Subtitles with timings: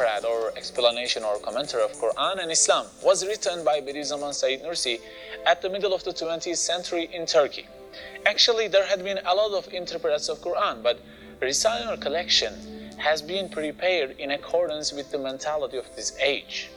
[0.00, 5.00] or explanation or commentary of Quran and Islam was written by Bediüzzaman Said Nursi
[5.46, 7.66] at the middle of the 20th century in Turkey.
[8.26, 11.00] Actually, there had been a lot of interpreters of Quran, but
[11.40, 12.52] Risale or collection
[12.98, 16.70] has been prepared in accordance with the mentality of this age.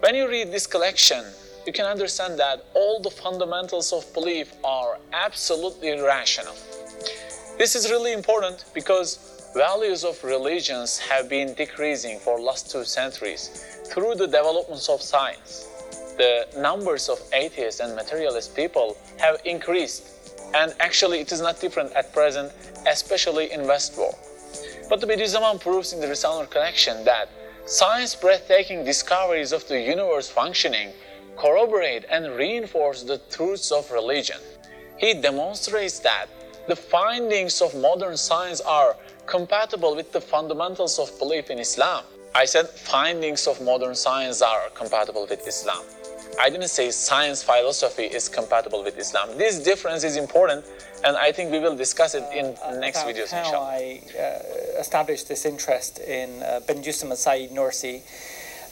[0.00, 1.24] When you read this collection,
[1.66, 6.54] you can understand that all the fundamentals of belief are absolutely rational.
[7.58, 9.25] This is really important because
[9.56, 15.66] values of religions have been decreasing for last two centuries through the developments of science.
[16.18, 20.12] The numbers of atheists and materialist people have increased
[20.54, 22.52] and actually it is not different at present,
[22.86, 24.16] especially in West world.
[24.90, 27.30] But the Bediüzzaman proves in the Risale connection that
[27.64, 30.90] science breathtaking discoveries of the universe functioning
[31.36, 34.40] corroborate and reinforce the truths of religion.
[34.98, 36.26] He demonstrates that
[36.68, 42.04] the findings of modern science are compatible with the fundamentals of belief in Islam.
[42.34, 45.82] I said findings of modern science are compatible with Islam.
[46.40, 49.36] I didn't say science philosophy is compatible with Islam.
[49.38, 50.64] This difference is important
[51.04, 53.66] and I think we will discuss it in uh, next videos how inshallah.
[53.66, 58.02] I uh, established this interest in uh, and Said Nursi.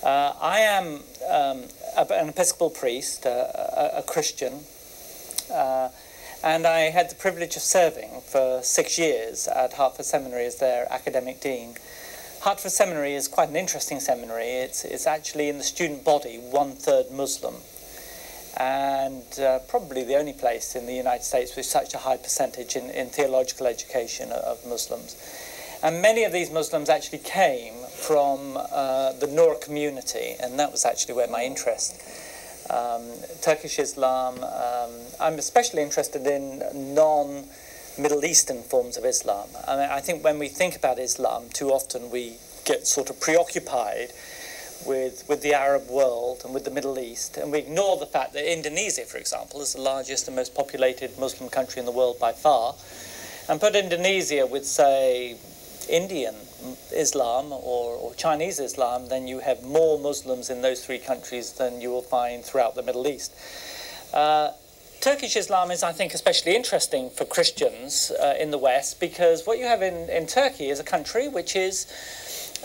[0.02, 1.64] Uh, I am um,
[1.96, 4.52] an Episcopal priest, uh, a, a, Christian,
[5.50, 5.89] uh,
[6.45, 10.86] and I had the privilege of serving for six years at Hartford Seminary as their
[10.92, 11.75] academic dean.
[12.41, 14.45] Hartford Seminary is quite an interesting seminary.
[14.45, 17.55] It's, it's actually in the student body one third Muslim,
[18.59, 22.77] and uh, probably the only place in the United States with such a high percentage
[22.77, 25.17] in, in theological education of Muslims.
[25.83, 30.85] And many of these Muslims actually came from uh, the Noor community, and that was
[30.85, 32.02] actually where my interest.
[32.70, 33.02] Um,
[33.42, 36.63] Turkish Islam, um, I'm especially interested in
[36.95, 37.45] non
[37.98, 39.48] Middle Eastern forms of Islam.
[39.69, 43.20] I, mean, I think when we think about Islam, too often we get sort of
[43.20, 44.13] preoccupied
[44.85, 48.33] with, with the Arab world and with the Middle East, and we ignore the fact
[48.33, 52.19] that Indonesia, for example, is the largest and most populated Muslim country in the world
[52.19, 52.74] by far,
[53.48, 55.36] and put Indonesia with, say,
[55.89, 56.35] Indian
[56.92, 61.80] Islam or, or, Chinese Islam, then you have more Muslims in those three countries than
[61.80, 63.35] you will find throughout the Middle East.
[64.13, 64.51] Uh,
[65.01, 69.58] Turkish Islam is, I think, especially interesting for Christians uh, in the West because what
[69.58, 71.86] you have in, in Turkey is a country which is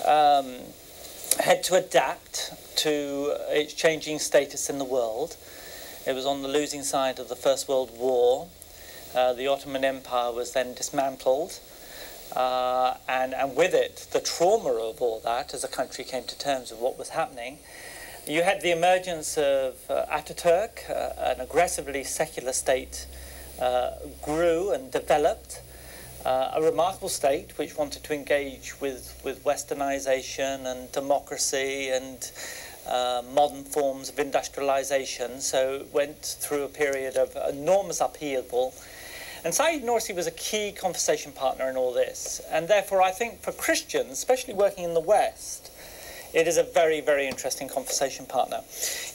[0.08, 0.56] um,
[1.40, 5.36] had to adapt to its changing status in the world.
[6.08, 8.48] It was on the losing side of the First World War.
[9.14, 11.59] Uh, the Ottoman Empire was then dismantled.
[12.35, 16.38] Uh, and, and with it, the trauma of all that as a country came to
[16.38, 17.57] terms with what was happening.
[18.28, 23.07] You had the emergence of uh, Ataturk, uh, an aggressively secular state,
[23.59, 23.91] uh,
[24.22, 25.62] grew and developed.
[26.25, 32.31] Uh, a remarkable state which wanted to engage with, with westernization and democracy and
[32.88, 38.73] uh, modern forms of industrialization, so it went through a period of enormous upheaval
[39.44, 42.42] and Said Nursi was a key conversation partner in all this.
[42.52, 45.72] And therefore, I think for Christians, especially working in the West,
[46.34, 48.62] it is a very, very interesting conversation partner.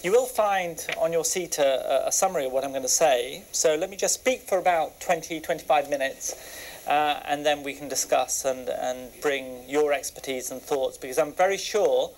[0.02, 3.44] You will find on your seat a, a summary of what I'm going to say.
[3.52, 6.34] So let me just speak for about 20, 25 minutes.
[6.86, 11.32] Uh, and then we can discuss and, and bring your expertise and thoughts because I'm
[11.32, 12.10] very sure,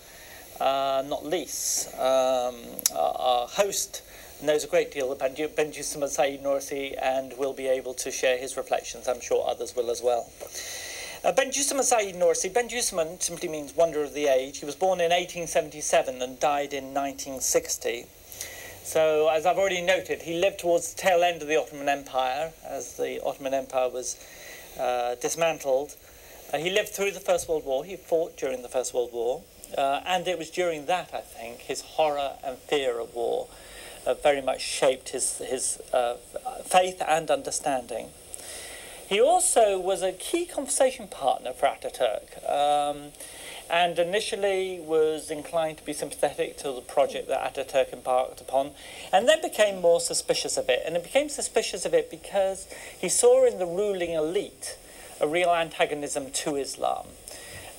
[0.60, 2.56] uh, not least, um,
[2.94, 4.02] our, our host
[4.42, 8.56] knows a great deal about Bediüzzaman Said Nursi and will be able to share his
[8.56, 9.08] reflections.
[9.08, 10.28] I'm sure others will as well.
[11.24, 14.58] Uh, Bediüzzaman Said Nursi, Bediüzzaman simply means wonder of the age.
[14.58, 18.06] He was born in 1877 and died in 1960.
[18.84, 22.52] So, as I've already noted, he lived towards the tail end of the Ottoman Empire
[22.64, 24.16] as the Ottoman Empire was
[24.78, 25.96] uh, dismantled.
[26.52, 27.84] Uh, he lived through the First World War.
[27.84, 29.42] He fought during the First World War.
[29.76, 33.48] Uh, and it was during that, I think, his horror and fear of war
[34.06, 36.14] uh, very much shaped his, his uh,
[36.64, 38.08] faith and understanding.
[39.08, 42.48] He also was a key conversation partner for Ataturk.
[42.48, 43.12] Um,
[43.68, 48.70] and initially was inclined to be sympathetic to the project that Ataturk embarked upon,
[49.12, 50.82] and then became more suspicious of it.
[50.86, 52.68] And he became suspicious of it because
[52.98, 54.76] he saw in the ruling elite
[55.20, 57.06] a real antagonism to Islam,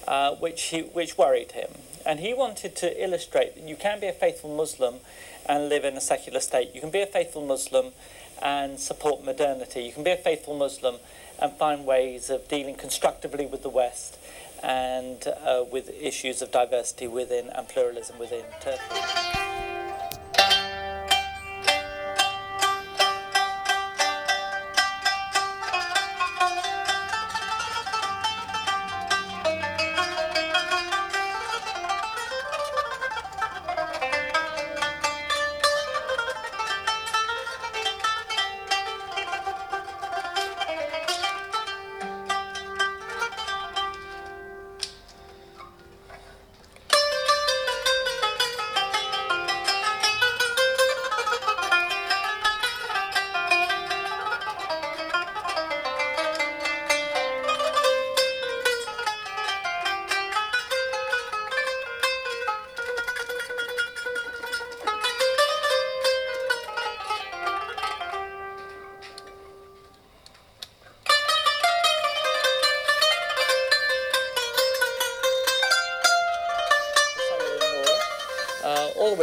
[0.07, 1.71] uh, which, he, which worried him.
[2.05, 4.95] And he wanted to illustrate that you can be a faithful Muslim
[5.47, 6.73] and live in a secular state.
[6.73, 7.93] You can be a faithful Muslim
[8.41, 9.83] and support modernity.
[9.83, 10.95] You can be a faithful Muslim
[11.39, 14.17] and find ways of dealing constructively with the West
[14.63, 19.36] and uh, with issues of diversity within and pluralism within Turkey.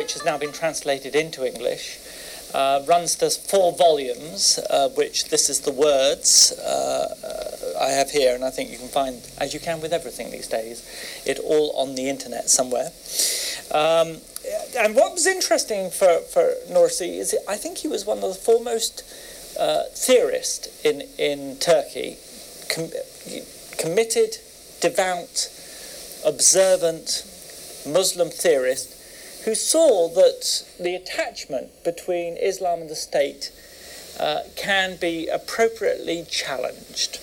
[0.05, 1.99] Which has now been translated into English.
[2.53, 8.35] Uh, runs to four volumes, uh, which this is the words uh, I have here,
[8.35, 10.85] and I think you can find, as you can with everything these days,
[11.25, 12.91] it all on the internet somewhere.
[13.73, 14.19] Um,
[14.77, 18.35] and what was interesting for, for Nursi is I think he was one of the
[18.35, 19.05] foremost
[19.59, 22.19] uh, theorists in, in Turkey,
[22.69, 22.93] com-
[23.79, 24.37] committed,
[24.83, 25.49] devout,
[26.27, 27.25] observant
[27.87, 28.94] Muslim theorist
[29.45, 33.53] who saw that the attachment between Islam and the state
[34.19, 37.21] uh, can be appropriately challenged.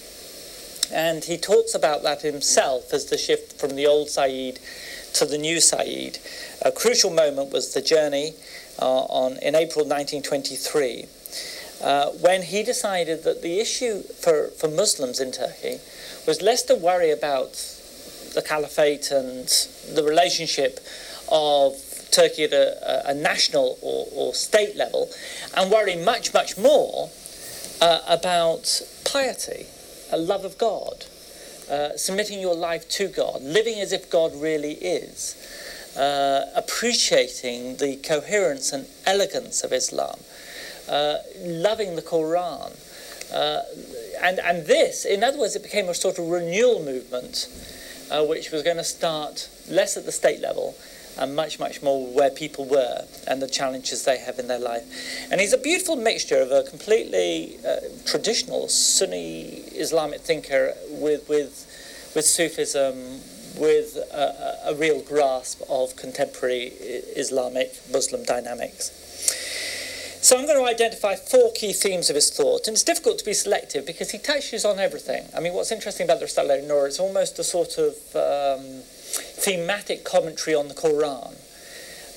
[0.93, 4.59] And he talks about that himself as the shift from the old Said
[5.13, 6.19] to the new Said.
[6.61, 8.33] A crucial moment was the journey
[8.79, 11.05] uh, on, in April 1923,
[11.81, 15.79] uh, when he decided that the issue for, for Muslims in Turkey
[16.27, 17.53] was less to worry about
[18.33, 19.47] the caliphate and
[19.93, 20.79] the relationship
[21.29, 25.09] of Turkey at a, a national or, or, state level,
[25.55, 27.09] and worry much, much more
[27.81, 29.67] uh, about piety,
[30.11, 31.05] a love of God,
[31.69, 35.35] uh, submitting your life to God, living as if God really is,
[35.97, 40.19] uh, appreciating the coherence and elegance of Islam,
[40.89, 42.77] uh, loving the Quran.
[43.33, 43.61] Uh,
[44.21, 47.47] and, and this, in other words, it became a sort of renewal movement
[48.11, 50.75] uh, which was going to start less at the state level
[51.17, 54.83] and much, much more where people were and the challenges they have in their life.
[55.31, 62.11] And he's a beautiful mixture of a completely uh, traditional Sunni Islamic thinker with, with,
[62.15, 63.21] with Sufism,
[63.59, 66.67] with a, a real grasp of contemporary
[67.15, 68.97] Islamic Muslim dynamics.
[70.23, 73.25] So I'm going to identify four key themes of his thought, and it's difficult to
[73.25, 75.27] be selective because he touches on everything.
[75.35, 80.03] I mean, what's interesting about the Risale Nur, it's almost a sort of um, thematic
[80.03, 81.35] commentary on the Quran.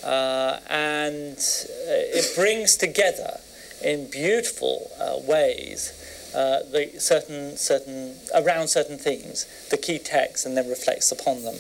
[0.05, 3.41] Uh, and uh, it brings together
[3.83, 10.57] in beautiful uh, ways uh, the certain certain around certain themes, the key texts, and
[10.57, 11.55] then reflects upon them.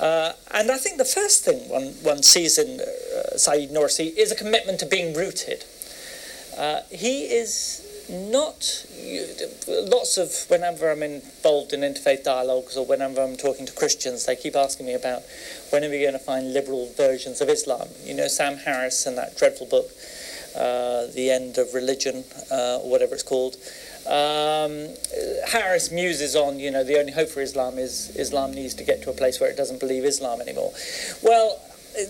[0.00, 2.78] Uh, and I think the first thing one, one sees in
[3.36, 5.64] Said Nursi is a commitment to being rooted.
[6.90, 8.86] He is not
[9.66, 14.36] lots of whenever I'm involved in interfaith dialogues or whenever I'm talking to Christians, they
[14.36, 15.22] keep asking me about
[15.70, 17.88] when are we going to find liberal versions of Islam.
[18.04, 19.86] You know, Sam Harris and that dreadful book,
[20.54, 23.56] uh, The End of Religion, uh, whatever it's called.
[24.06, 24.88] Um,
[25.48, 29.02] Harris muses on, you know, the only hope for Islam is Islam needs to get
[29.04, 30.72] to a place where it doesn't believe Islam anymore.
[31.22, 31.58] Well,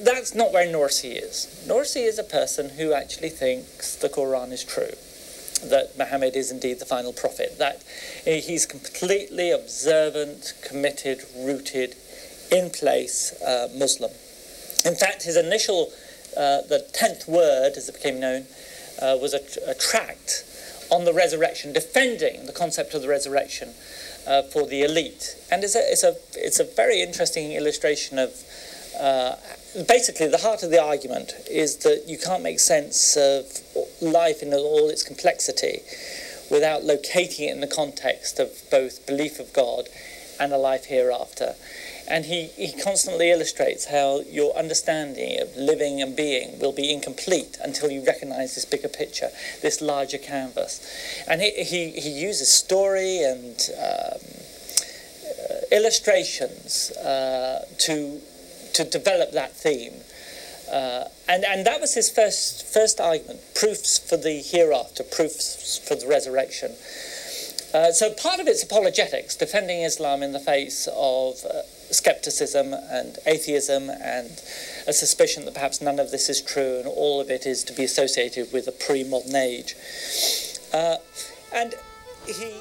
[0.02, 1.64] that's not where Nursi is.
[1.68, 4.94] Nursi is a person who actually thinks the Quran is true,
[5.70, 7.82] that Muhammad is indeed the final prophet, that
[8.24, 11.96] he's completely observant, committed, rooted,
[12.50, 14.10] in place uh, Muslim.
[14.84, 15.92] In fact, his initial,
[16.36, 18.46] uh, the tenth word, as it became known,
[19.00, 20.44] uh, was a, a tract
[20.90, 23.70] on the resurrection, defending the concept of the resurrection
[24.26, 25.36] uh, for the elite.
[25.50, 28.30] And it's a, it's, a, it's a very interesting illustration of
[29.00, 29.36] uh,
[29.88, 33.44] basically the heart of the argument is that you can't make sense of
[34.00, 35.80] life in all its complexity
[36.50, 39.88] without locating it in the context of both belief of God
[40.38, 41.54] and a life hereafter.
[42.08, 47.56] And he, he constantly illustrates how your understanding of living and being will be incomplete
[47.62, 49.30] until you recognize this bigger picture,
[49.62, 50.86] this larger canvas.
[51.26, 54.20] And he, he, he uses story and um,
[55.50, 58.20] uh, illustrations uh, to,
[58.74, 59.94] to develop that theme.
[60.70, 65.94] Uh, and, and that was his first, first argument proofs for the hereafter, proofs for
[65.94, 66.72] the resurrection.
[67.72, 73.18] Uh, so part of it's apologetics, defending Islam in the face of uh, skepticism and
[73.26, 74.30] atheism and
[74.86, 77.72] a suspicion that perhaps none of this is true and all of it is to
[77.72, 79.74] be associated with a pre-modern age.
[80.72, 80.96] Uh,
[81.52, 81.74] and
[82.26, 82.54] he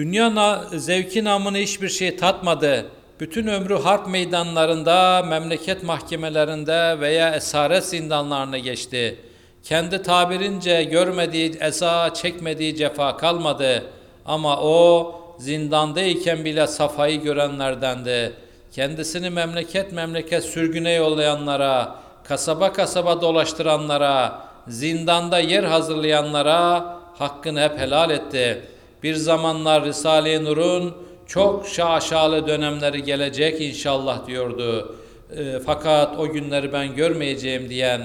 [0.00, 2.86] Dünya na- zevki namını hiçbir şey tatmadı.
[3.20, 9.18] Bütün ömrü harp meydanlarında, memleket mahkemelerinde veya esaret zindanlarına geçti.
[9.64, 13.84] Kendi tabirince görmediği eza, çekmediği cefa kalmadı.
[14.26, 18.32] Ama o zindandayken bile safayı görenlerdendi.
[18.72, 28.62] Kendisini memleket memleket sürgüne yollayanlara, kasaba kasaba dolaştıranlara, zindanda yer hazırlayanlara hakkını hep helal etti.
[29.02, 30.94] Bir zamanlar Risale-i Nur'un
[31.26, 34.96] çok şaşalı dönemleri gelecek inşallah diyordu.
[35.36, 38.00] E, fakat o günleri ben görmeyeceğim diyen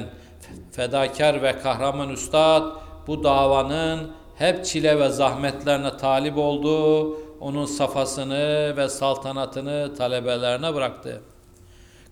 [0.72, 2.64] fedakar ve kahraman üstad
[3.08, 7.18] bu davanın hep çile ve zahmetlerine talip oldu.
[7.40, 11.22] Onun safasını ve saltanatını talebelerine bıraktı.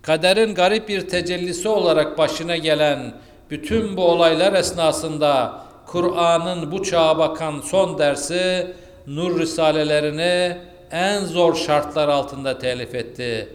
[0.02, 3.14] Kaderin garip bir tecellisi olarak başına gelen
[3.50, 5.62] bütün bu olaylar esnasında
[5.94, 8.68] Kur'an'ın bu çağa bakan son dersi
[9.08, 10.58] Nur Risalelerini
[10.92, 13.50] en zor şartlar altında telif etti.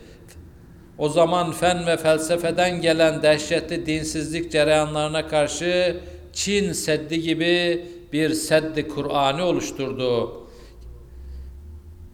[0.99, 6.01] O zaman fen ve felsefeden gelen dehşetli dinsizlik cereyanlarına karşı
[6.33, 10.33] Çin Seddi gibi bir Seddi Kur'an'ı oluşturdu.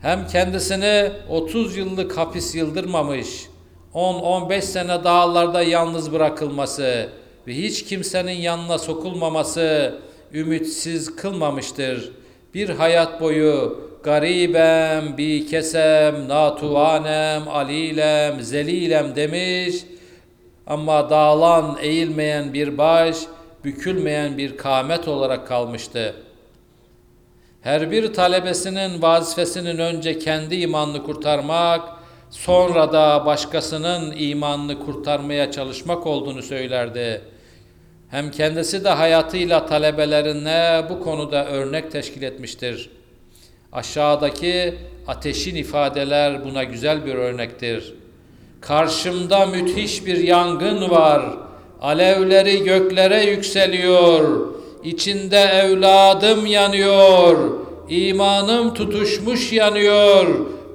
[0.01, 3.47] Hem kendisini 30 yıllık hapis yıldırmamış,
[3.95, 7.09] 10-15 sene dağlarda yalnız bırakılması
[7.47, 9.95] ve hiç kimsenin yanına sokulmaması
[10.35, 12.13] ümitsiz kılmamıştır.
[12.55, 19.85] Bir hayat boyu garibem, bi kesem, natuvanem, alilem, zelilem demiş
[20.67, 23.17] ama dağılan, eğilmeyen bir baş,
[23.65, 26.15] bükülmeyen bir kamet olarak kalmıştı.
[27.61, 31.83] Her bir talebesinin vazifesinin önce kendi imanını kurtarmak,
[32.31, 37.34] sonra da başkasının imanını kurtarmaya çalışmak olduğunu söylerdi.
[38.11, 42.91] Hem kendisi de hayatıyla talebelerine bu konuda örnek teşkil etmiştir.
[43.73, 44.75] Aşağıdaki
[45.07, 47.95] ateşin ifadeler buna güzel bir örnektir.
[48.61, 51.23] Karşımda müthiş bir yangın var.
[51.81, 54.49] Alevleri göklere yükseliyor.
[54.85, 57.51] İçinde evladım yanıyor.
[57.89, 60.27] İmanım tutuşmuş yanıyor.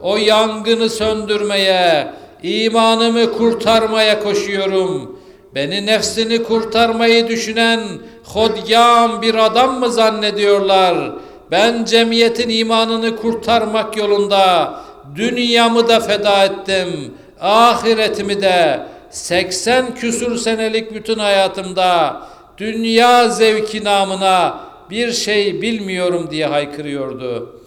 [0.01, 5.18] O yangını söndürmeye, imanımı kurtarmaya koşuyorum.
[5.55, 7.79] Beni nefsini kurtarmayı düşünen
[8.23, 11.11] hodgam bir adam mı zannediyorlar?
[11.51, 14.73] Ben cemiyetin imanını kurtarmak yolunda
[15.15, 22.21] dünyamı da feda ettim, ahiretimi de 80 küsür senelik bütün hayatımda
[22.57, 27.61] dünya zevki namına bir şey bilmiyorum diye haykırıyordu.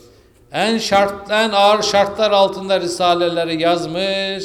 [0.52, 4.44] En şart, en ağır şartlar altında risaleleri yazmış,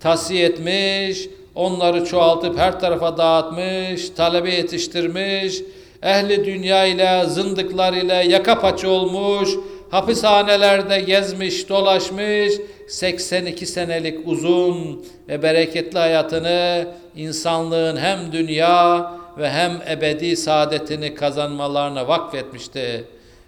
[0.00, 5.62] tavsiye etmiş, onları çoğaltıp her tarafa dağıtmış, talebe yetiştirmiş,
[6.02, 9.50] ehli dünya ile, zındıklar ile yaka paça olmuş,
[9.90, 12.52] hapishanelerde gezmiş, dolaşmış,
[12.88, 23.04] 82 senelik uzun ve bereketli hayatını insanlığın hem dünya ve hem ebedi saadetini kazanmalarına vakfetmişti.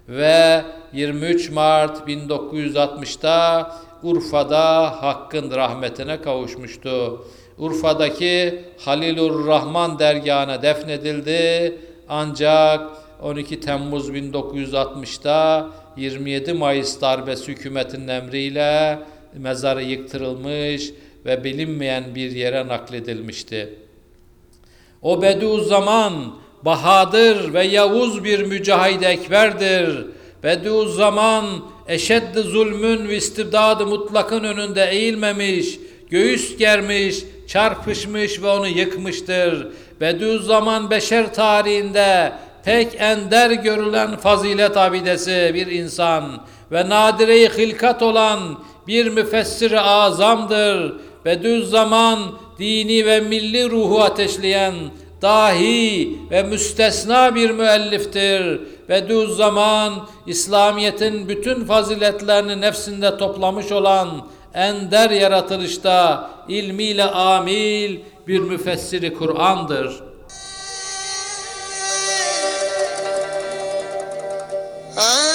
[0.09, 0.61] Ve
[0.93, 3.71] 23 Mart 1960'da
[4.03, 7.25] Urfa'da Hakk'ın rahmetine kavuşmuştu.
[7.57, 11.77] Urfa'daki Halilur Rahman dergahına defnedildi.
[12.09, 12.91] Ancak
[13.21, 18.99] 12 Temmuz 1960'da 27 Mayıs darbesi hükümetinin emriyle
[19.33, 20.91] mezarı yıktırılmış
[21.25, 23.73] ve bilinmeyen bir yere nakledilmişti.
[25.01, 30.05] O Bediüzzaman bahadır ve yavuz bir mücahid ekberdir.
[30.43, 31.45] Bediüzzaman
[31.87, 35.79] eşeddi zulmün ve istibdadı mutlakın önünde eğilmemiş,
[36.13, 37.15] göğüs germiş,
[37.47, 39.67] çarpışmış ve onu yıkmıştır.
[40.01, 42.33] Bediüzzaman beşer tarihinde
[42.65, 48.39] pek ender görülen fazilet abidesi bir insan ve nadire-i hilkat olan
[48.87, 50.93] bir müfessir-i azamdır.
[51.25, 52.19] Bediüzzaman
[52.59, 54.73] dini ve milli ruhu ateşleyen
[55.21, 58.59] dahi ve müstesna bir müelliftir.
[58.89, 59.93] Bediüzzaman
[60.27, 64.09] İslamiyet'in bütün faziletlerini nefsinde toplamış olan
[64.53, 70.03] ender yaratılışta ilmiyle amil bir müfessiri Kur'an'dır.
[74.97, 75.32] Ah!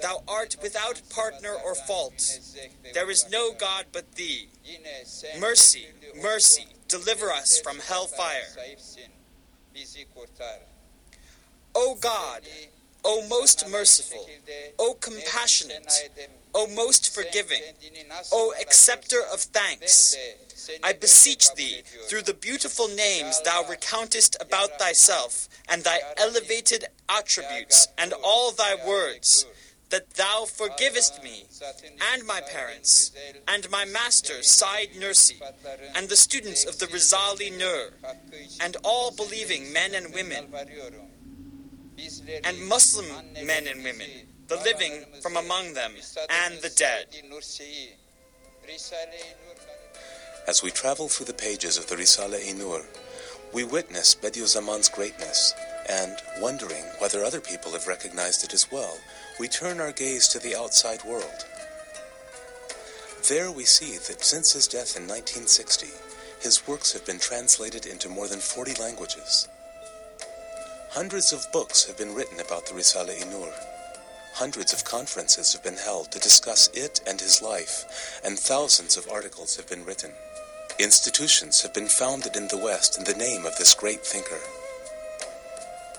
[0.00, 2.40] Thou art without partner or fault.
[2.94, 4.48] There is no God but thee.
[5.38, 5.86] Mercy,
[6.20, 8.48] mercy, deliver us from hellfire.
[11.74, 12.42] O God,
[13.04, 14.28] O most merciful,
[14.78, 16.10] O compassionate,
[16.54, 17.62] O most forgiving,
[18.30, 20.16] O acceptor of thanks,
[20.82, 27.88] I beseech thee, through the beautiful names thou recountest about thyself, and thy elevated attributes,
[27.98, 29.46] and all thy words,
[29.92, 31.44] that thou forgivest me,
[32.12, 33.12] and my parents,
[33.46, 35.36] and my master, Said Nursi,
[35.94, 37.90] and the students of the Risale-i Nur,
[38.62, 40.46] and all believing men and women,
[42.42, 43.06] and Muslim
[43.44, 44.08] men and women,
[44.48, 45.92] the living from among them,
[46.46, 47.06] and the dead.
[50.48, 52.82] As we travel through the pages of the Risale-i Nur,
[53.52, 55.52] we witness Bediüzzaman's greatness,
[55.86, 58.96] and, wondering whether other people have recognized it as well,
[59.38, 61.46] we turn our gaze to the outside world.
[63.28, 65.88] There we see that since his death in 1960,
[66.42, 69.48] his works have been translated into more than 40 languages.
[70.90, 73.52] Hundreds of books have been written about the Risale-i Nur.
[74.34, 79.08] Hundreds of conferences have been held to discuss it and his life, and thousands of
[79.08, 80.10] articles have been written.
[80.78, 84.40] Institutions have been founded in the West in the name of this great thinker.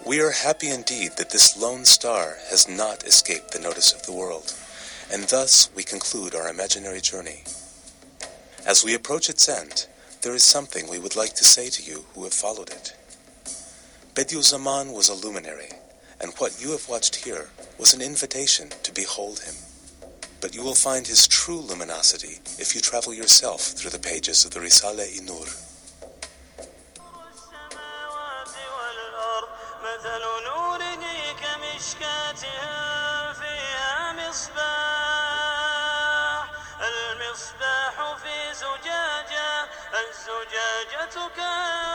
[0.05, 4.11] We are happy indeed that this lone star has not escaped the notice of the
[4.11, 4.53] world,
[5.09, 7.43] and thus we conclude our imaginary journey.
[8.65, 9.87] As we approach its end,
[10.21, 12.93] there is something we would like to say to you who have followed it.
[14.13, 15.69] Bediüzzaman was a luminary,
[16.19, 19.55] and what you have watched here was an invitation to behold him.
[20.41, 24.51] But you will find his true luminosity if you travel yourself through the pages of
[24.51, 25.72] the Risale-i
[30.03, 31.03] مثل نوره
[31.41, 32.41] كمشكاة
[33.33, 34.63] فيها مصباح.
[36.81, 39.51] المصباح في زجاجة
[39.93, 41.92] الزجاجة كأنها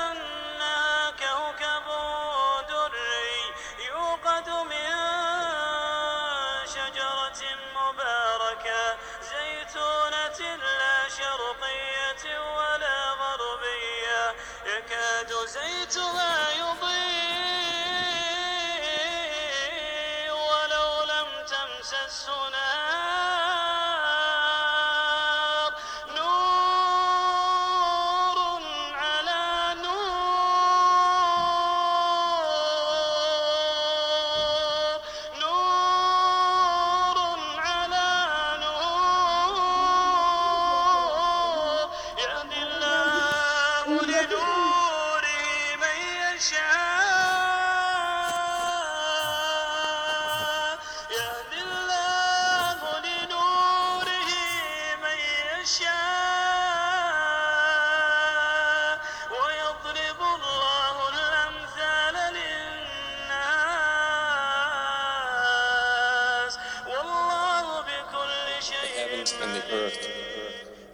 [69.72, 70.08] earth.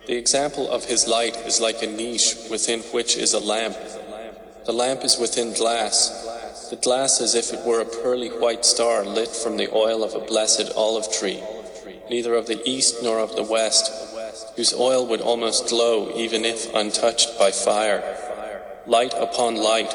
[0.07, 3.77] The example of his light is like a niche within which is a lamp.
[4.67, 6.69] The lamp is within glass.
[6.71, 10.15] The glass as if it were a pearly white star lit from the oil of
[10.15, 11.43] a blessed olive tree,
[12.11, 13.91] neither of the east nor of the west,
[14.57, 18.03] whose oil would almost glow even if untouched by fire.
[18.87, 19.95] Light upon light.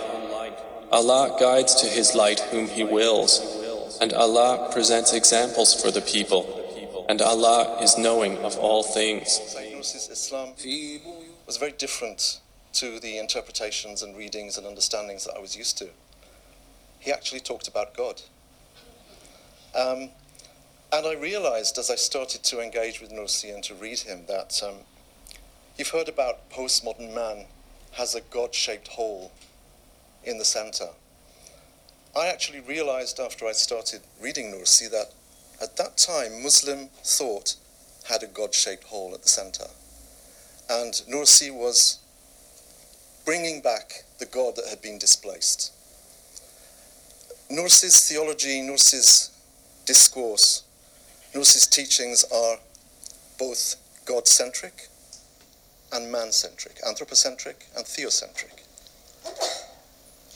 [0.92, 6.59] Allah guides to his light whom he wills, and Allah presents examples for the people,
[7.10, 9.40] and Allah is knowing of all things.
[10.12, 10.54] Islam
[11.48, 12.40] was very different
[12.74, 15.90] to the interpretations and readings and understandings that I was used to.
[17.00, 18.22] He actually talked about God.
[19.76, 20.10] Um,
[20.94, 24.62] and I realized as I started to engage with Nursi and to read him that
[24.64, 24.76] um,
[25.78, 27.48] you've heard about postmodern man
[27.94, 29.32] has a God shaped hole
[30.24, 30.90] in the center.
[32.16, 35.14] I actually realized after I started reading Nursi that
[35.62, 37.56] at that time Muslim thought
[38.08, 39.66] had a God shaped hole at the center.
[40.70, 42.00] And Nursi was
[43.26, 45.74] bringing back the God that had been displaced.
[47.52, 49.32] Nursi's theology, Nursi's
[49.86, 50.64] discourse,
[51.34, 52.58] Nursi's teachings are
[53.38, 54.88] both God centric
[55.92, 58.64] and man centric, anthropocentric and theocentric.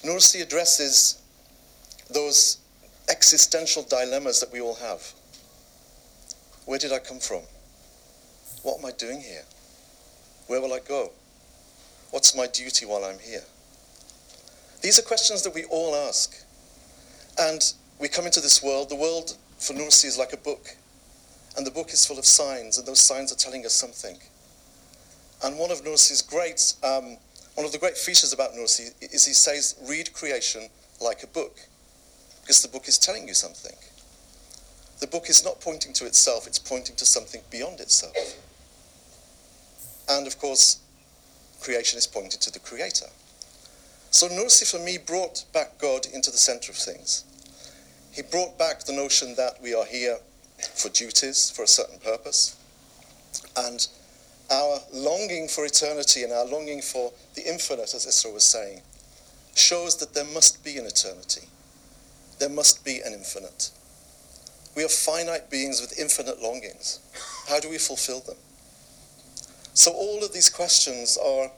[0.04, 1.22] Nursi addresses
[2.10, 2.58] those
[3.14, 5.14] existential dilemmas that we all have.
[6.66, 7.44] Where did I come from?
[8.64, 9.44] What am I doing here?
[10.48, 11.12] Where will I go?
[12.10, 13.44] What's my duty while I'm here?
[14.82, 16.44] These are questions that we all ask.
[17.40, 17.62] And
[18.00, 20.76] we come into this world, the world for Nursi is like a book.
[21.56, 24.18] And the book is full of signs, and those signs are telling us something.
[25.44, 27.18] And one of Nursi's great, um,
[27.54, 30.68] one of the great features about Nursi is he says, read creation
[31.00, 31.60] like a book,
[32.44, 33.76] because the book is telling you something.
[35.00, 38.16] The book is not pointing to itself, it's pointing to something beyond itself.
[40.10, 40.80] And of course,
[41.62, 43.08] creation is pointing to the Creator.
[44.12, 47.24] So Nursi for me brought back God into the center of things.
[48.12, 50.18] He brought back the notion that we are here
[50.76, 52.56] for duties, for a certain purpose.
[53.58, 53.88] And
[54.52, 58.82] our longing for eternity and our longing for the infinite, as Isra was saying,
[59.56, 61.48] shows that there must be an eternity.
[62.40, 63.72] There must be an infinite.
[64.76, 67.00] We are finite beings with infinite longings.
[67.48, 68.38] How do we fulfill them?
[69.74, 71.52] So all of these questions are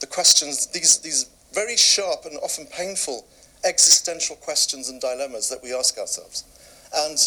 [0.00, 3.26] the questions, these, these very sharp and often painful
[3.64, 6.44] existential questions and dilemmas that we ask ourselves.
[6.94, 7.18] And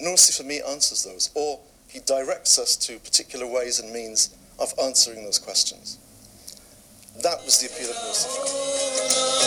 [0.00, 4.72] Nursi, for me, answers those, or he directs us to particular ways and means of
[4.82, 5.98] answering those questions.
[7.22, 9.42] That was the appeal of Nursi.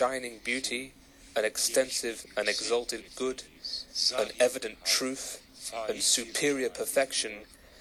[0.00, 0.94] Shining beauty,
[1.36, 3.42] an extensive and exalted good,
[4.16, 5.42] an evident truth,
[5.90, 7.32] and superior perfection,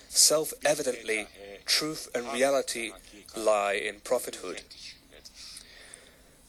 [0.09, 1.27] self evidently
[1.65, 2.91] truth and reality
[3.37, 4.59] lie in prophethood.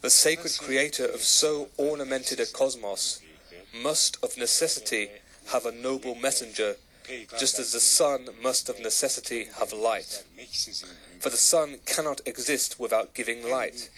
[0.00, 3.22] The sacred creator of so ornamented a cosmos
[3.72, 5.08] must of necessity
[5.52, 6.74] have a noble messenger,
[7.38, 10.24] just as the sun must of necessity have light.
[11.20, 13.90] For the sun cannot exist without giving light,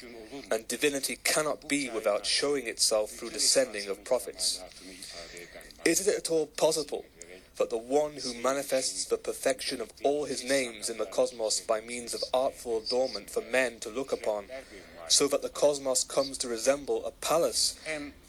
[0.50, 4.60] and divinity cannot be without showing itself through the sending of prophets.
[5.84, 7.04] Is it at all possible
[7.58, 11.80] that the one who manifests the perfection of all his names in the cosmos by
[11.80, 14.46] means of artful adornment for men to look upon,
[15.06, 17.78] so that the cosmos comes to resemble a palace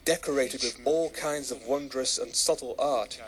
[0.06, 3.20] decorated with all kinds of wondrous and subtle art,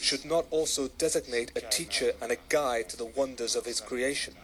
[0.00, 4.34] should not also designate a teacher and a guide to the wonders of his creation?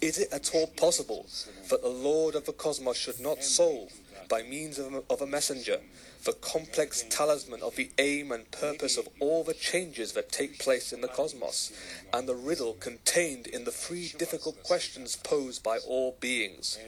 [0.00, 1.26] Is it at all possible
[1.70, 3.92] that the Lord of the cosmos should not solve,
[4.28, 5.80] by means of a, of a messenger,
[6.24, 10.92] the complex talisman of the aim and purpose of all the changes that take place
[10.92, 11.72] in the cosmos,
[12.12, 16.78] and the riddle contained in the three difficult questions posed by all beings?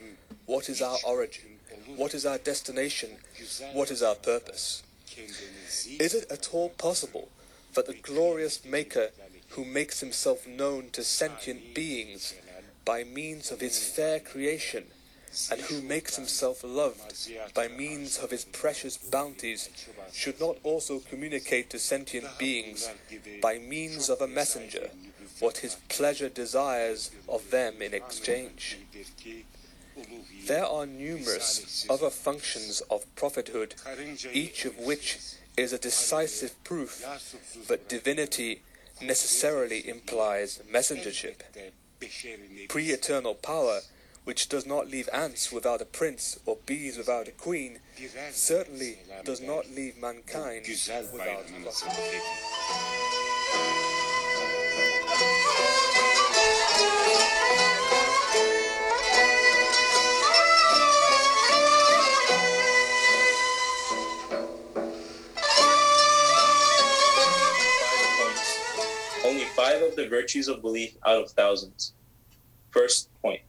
[0.47, 1.59] What is our origin?
[1.97, 3.11] What is our destination?
[3.73, 4.83] What is our purpose?
[5.99, 7.29] Is it at all possible
[7.75, 9.11] that the glorious Maker,
[9.51, 12.35] who makes himself known to sentient beings
[12.89, 14.85] by means of his fair creation,
[15.51, 19.69] and who makes himself loved by means of his precious bounties,
[20.11, 22.89] should not also communicate to sentient beings
[23.43, 24.89] by means of a messenger
[25.39, 28.79] what his pleasure desires of them in exchange?
[30.47, 33.75] There are numerous other functions of prophethood,
[34.33, 35.19] each of which
[35.59, 37.05] is a decisive proof
[37.69, 38.63] that divinity
[39.03, 41.43] necessarily implies messengership.
[42.69, 43.81] Pre eternal power,
[44.25, 47.81] which does not leave ants without a prince or bees without a queen,
[48.31, 50.67] certainly does not leave mankind
[51.13, 52.88] without a
[69.89, 71.95] of the virtues of belief out of thousands.
[72.71, 73.41] First point.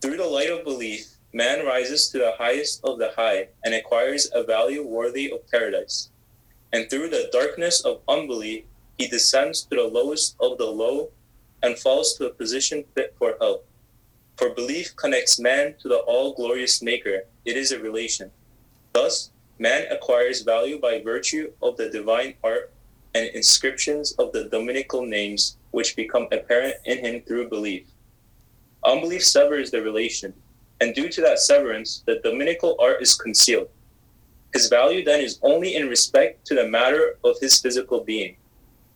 [0.00, 4.30] Through the light of belief, man rises to the highest of the high and acquires
[4.32, 6.10] a value worthy of paradise.
[6.72, 8.64] And through the darkness of unbelief,
[8.98, 11.10] he descends to the lowest of the low
[11.62, 13.62] and falls to a position fit for hell.
[14.36, 18.30] For belief connects man to the all glorious Maker, it is a relation.
[18.92, 22.72] Thus, man acquires value by virtue of the divine art
[23.16, 27.86] and inscriptions of the dominical names, which become apparent in him through belief.
[28.84, 30.34] Unbelief severs the relation,
[30.82, 33.68] and due to that severance, the dominical art is concealed.
[34.52, 38.36] His value then is only in respect to the matter of his physical being.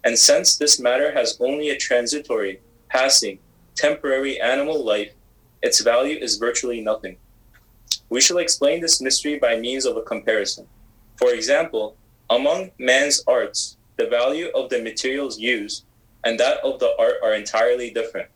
[0.05, 3.39] And since this matter has only a transitory, passing,
[3.75, 5.13] temporary animal life,
[5.63, 7.17] its value is virtually nothing.
[8.11, 10.67] We shall explain this mystery by means of a comparison.
[11.17, 11.97] For example,
[12.29, 15.85] among man's arts, the value of the materials used
[16.25, 18.29] and that of the art are entirely different.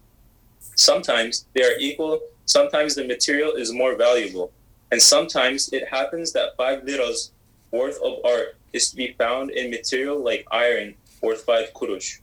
[0.77, 4.53] Sometimes they are equal, sometimes the material is more valuable,
[4.91, 7.33] and sometimes it happens that five liras
[7.71, 12.21] worth of art is to be found in material like iron worth five kurush.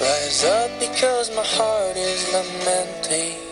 [0.00, 3.47] Rise up because my heart is lamenting.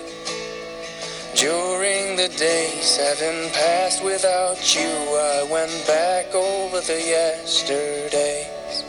[1.37, 8.85] During the days having passed without you, I went back over the yesterdays.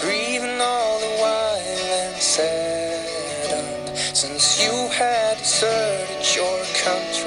[0.00, 1.60] Grieving all the while
[2.02, 7.25] and saddened since you had deserted your country.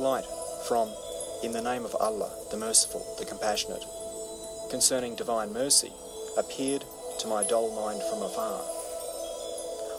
[0.00, 0.24] Light
[0.68, 0.88] from
[1.42, 3.84] In the Name of Allah, the Merciful, the Compassionate,
[4.70, 5.92] concerning divine mercy,
[6.38, 6.84] appeared
[7.20, 8.62] to my dull mind from afar.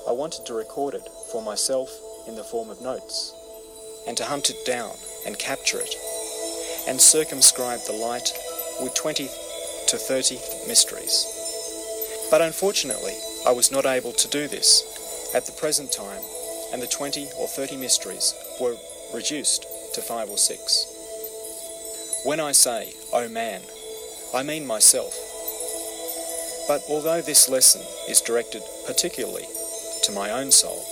[0.07, 1.89] I wanted to record it for myself
[2.27, 3.33] in the form of notes,
[4.07, 5.95] and to hunt it down and capture it,
[6.87, 8.33] and circumscribe the light
[8.81, 9.27] with 20
[9.87, 10.35] to 30
[10.67, 12.27] mysteries.
[12.31, 13.15] But unfortunately,
[13.47, 16.21] I was not able to do this at the present time,
[16.73, 18.75] and the 20 or 30 mysteries were
[19.13, 20.91] reduced to five or six.
[22.25, 23.61] When I say, oh man,
[24.33, 25.15] I mean myself.
[26.67, 29.45] But although this lesson is directed particularly
[30.03, 30.83] to my own soul,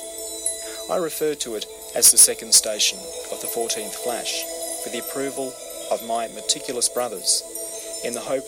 [0.90, 2.98] I refer to it as the second station
[3.32, 4.44] of the 14th flash
[4.84, 5.54] for the approval
[5.92, 7.44] of my meticulous brothers
[8.06, 8.46] in the hope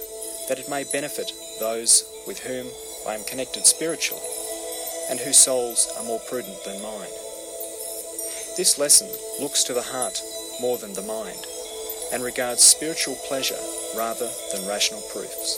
[0.48, 2.68] that it may benefit those with whom
[3.08, 4.24] I am connected spiritually
[5.10, 7.12] and whose souls are more prudent than mine.
[8.58, 9.10] This lesson
[9.42, 10.22] looks to the heart
[10.60, 11.46] more than the mind,
[12.14, 13.60] and regards spiritual pleasure
[13.96, 15.58] rather than rational proofs.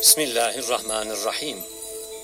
[0.00, 1.62] بسم الله الرحمن الرحيم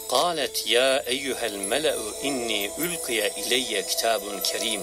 [0.09, 4.20] قالت يا أيها الملأ إني ألقي إلي كتاب
[4.53, 4.83] كريم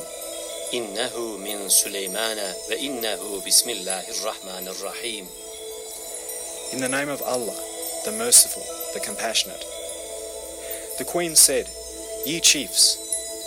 [0.74, 5.28] إنه من سليمان وإنه بسم الله الرحمن الرحيم
[6.74, 7.56] In the name of Allah,
[8.04, 9.64] the merciful, the compassionate.
[10.98, 11.70] The queen said,
[12.26, 12.98] Ye chiefs,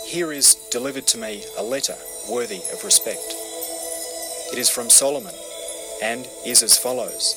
[0.07, 1.97] here is delivered to me a letter
[2.29, 3.33] worthy of respect.
[4.51, 5.33] It is from Solomon
[6.01, 7.35] and is as follows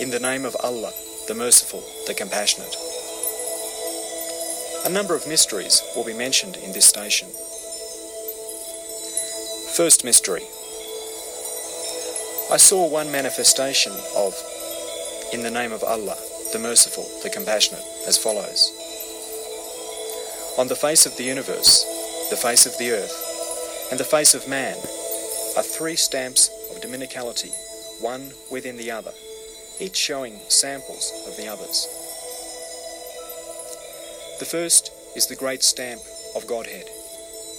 [0.00, 0.92] In the name of Allah,
[1.28, 2.74] the Merciful, the Compassionate.
[4.86, 7.28] A number of mysteries will be mentioned in this station.
[9.74, 10.44] First mystery
[12.52, 14.34] I saw one manifestation of
[15.32, 16.16] In the name of Allah,
[16.52, 18.70] the Merciful, the Compassionate, as follows
[20.58, 21.84] On the face of the universe,
[22.30, 23.23] the face of the earth,
[23.90, 24.76] and the face of man
[25.56, 27.50] are three stamps of dominicality,
[28.00, 29.12] one within the other,
[29.78, 31.86] each showing samples of the others.
[34.38, 36.00] The first is the great stamp
[36.34, 36.88] of Godhead,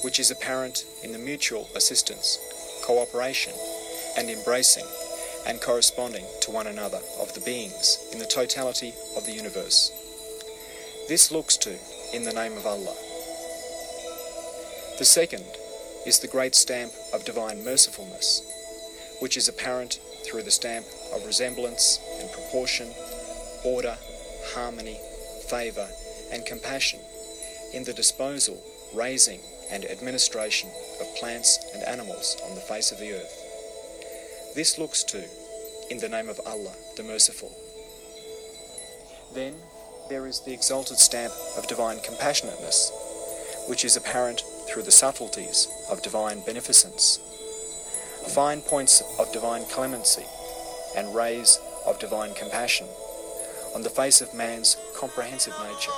[0.04, 2.38] which is apparent in the mutual assistance,
[2.84, 3.54] cooperation,
[4.18, 4.86] and embracing
[5.48, 9.92] and corresponding to one another of the beings in the totality of the universe.
[11.08, 11.78] This looks to
[12.14, 12.96] in the name of Allah.
[14.98, 15.46] The second
[16.06, 18.42] is the great stamp of divine mercifulness,
[19.20, 22.88] which is apparent through the stamp of resemblance and proportion,
[23.64, 23.98] order,
[24.54, 25.00] harmony,
[25.48, 25.88] favour,
[26.32, 27.00] and compassion
[27.74, 28.62] in the disposal,
[28.94, 29.40] raising,
[29.72, 30.70] and administration
[31.02, 34.54] of plants and animals on the face of the earth.
[34.56, 35.24] this looks to
[35.90, 37.52] in the name of Allah, the Merciful.
[39.34, 39.54] Then
[40.10, 42.92] there is the exalted stamp of divine compassionateness,
[43.69, 47.19] which is apparent through the subtleties of divine beneficence,
[48.29, 50.27] fine points of divine clemency,
[50.97, 52.87] and rays of divine compassion
[53.75, 55.93] on the face of man's comprehensive nature.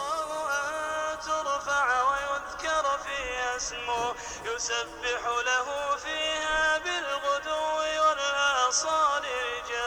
[1.27, 7.65] ترفع ويذكر فيها اسمه يسبح له فيها بالغدو
[8.05, 9.86] والآصال رجال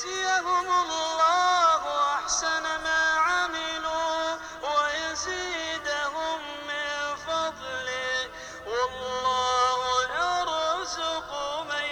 [0.00, 1.82] ليجزيهم الله
[2.14, 8.28] أحسن ما عملوا ويزيدهم من فضله
[8.66, 9.80] والله
[10.16, 11.30] يرزق
[11.68, 11.88] من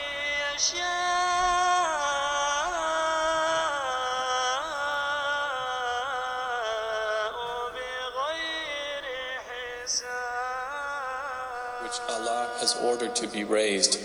[6.94, 7.30] يشاء
[7.74, 9.04] بغير
[9.84, 10.24] حساب
[11.84, 13.98] which Allah has ordered to be raised,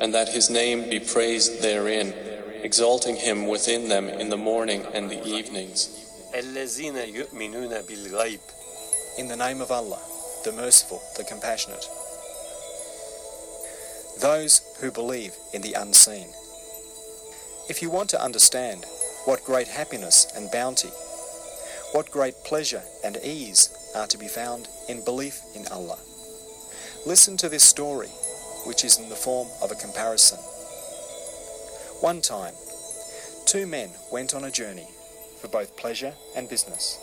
[0.00, 2.12] and that His name be praised therein,
[2.63, 6.05] exalting him within them in the morning and the evenings.
[6.33, 6.53] In
[9.27, 9.99] the name of Allah,
[10.43, 11.85] the merciful, the compassionate.
[14.21, 16.27] Those who believe in the unseen.
[17.69, 18.85] If you want to understand
[19.25, 20.89] what great happiness and bounty,
[21.93, 25.97] what great pleasure and ease are to be found in belief in Allah,
[27.05, 28.09] listen to this story,
[28.65, 30.39] which is in the form of a comparison.
[32.01, 32.53] One time,
[33.45, 34.87] two men went on a journey
[35.41, 36.97] for both pleasure and business.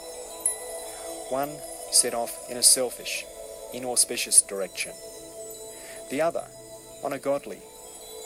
[1.28, 1.50] One
[1.90, 3.26] set off in a selfish,
[3.74, 4.92] inauspicious direction.
[6.08, 6.46] The other
[7.04, 7.58] on a godly,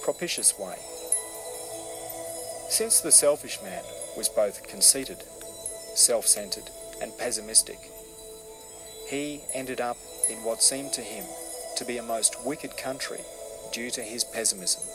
[0.05, 0.77] propitious way.
[2.69, 3.83] Since the selfish man
[4.17, 5.25] was both conceited,
[5.97, 6.71] self-centered
[7.03, 7.79] and pessimistic,
[9.09, 9.97] he ended up
[10.31, 11.25] in what seemed to him
[11.77, 13.21] to be a most wicked country
[13.73, 14.90] due to his pessimism.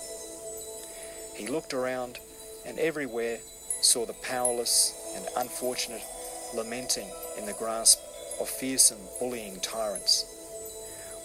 [1.36, 2.20] He looked around
[2.66, 3.40] and everywhere
[3.82, 6.02] saw the powerless and unfortunate
[6.56, 8.00] lamenting in the grasp
[8.40, 10.26] of fearsome bullying tyrants,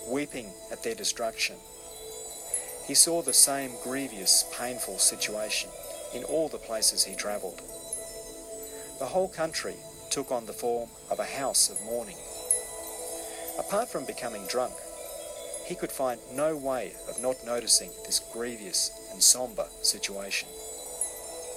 [0.09, 1.57] weeping at their destruction.
[2.87, 5.71] He saw the same grievous, painful situation
[6.13, 7.63] in all the places he travelled.
[8.99, 9.77] The whole country
[10.11, 12.17] took on the form of a house of mourning.
[13.59, 14.75] Apart from becoming drunk,
[15.71, 20.49] he could find no way of not noticing this grievous and sombre situation.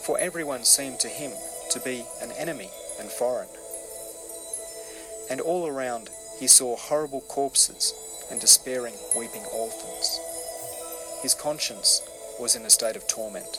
[0.06, 1.32] For everyone seemed to him
[1.72, 3.50] to be an enemy and foreign.
[5.32, 7.96] And all around he saw horrible corpses
[8.30, 10.20] and despairing, weeping orphans.
[11.24, 12.00] His conscience
[12.40, 13.58] was in a state of torment.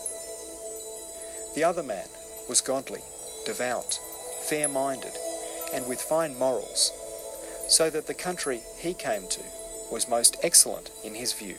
[1.57, 2.07] The other man
[2.49, 3.01] was godly,
[3.45, 3.99] devout,
[4.45, 5.17] fair minded,
[5.75, 6.93] and with fine morals,
[7.69, 9.41] so that the country he came to
[9.95, 11.55] was most excellent in his view.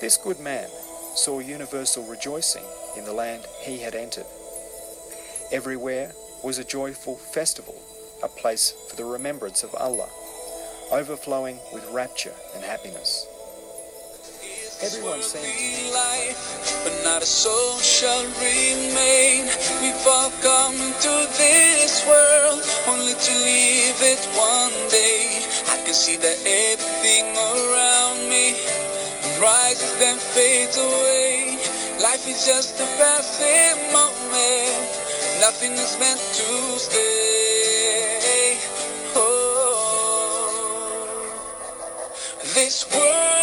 [0.00, 0.68] This good man
[1.16, 2.62] saw universal rejoicing
[2.96, 4.26] in the land he had entered.
[5.50, 6.12] Everywhere
[6.44, 7.74] was a joyful festival,
[8.22, 10.08] a place for the remembrance of Allah,
[10.92, 13.26] overflowing with rapture and happiness.
[14.80, 16.38] Everyone saying life,
[16.84, 19.50] but not a soul shall remain.
[19.82, 25.42] We've all come into this world only to leave it one day.
[25.66, 28.54] I can see that everything around me
[29.42, 31.58] rises then fades away.
[32.00, 34.86] Life is just a passing moment.
[35.40, 38.58] Nothing is meant to stay.
[39.16, 40.54] Oh,
[42.54, 43.37] this worldly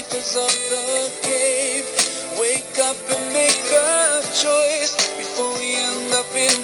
[0.00, 1.84] keepers of the cave.
[2.40, 6.56] Wake up and make a choice before we end up in.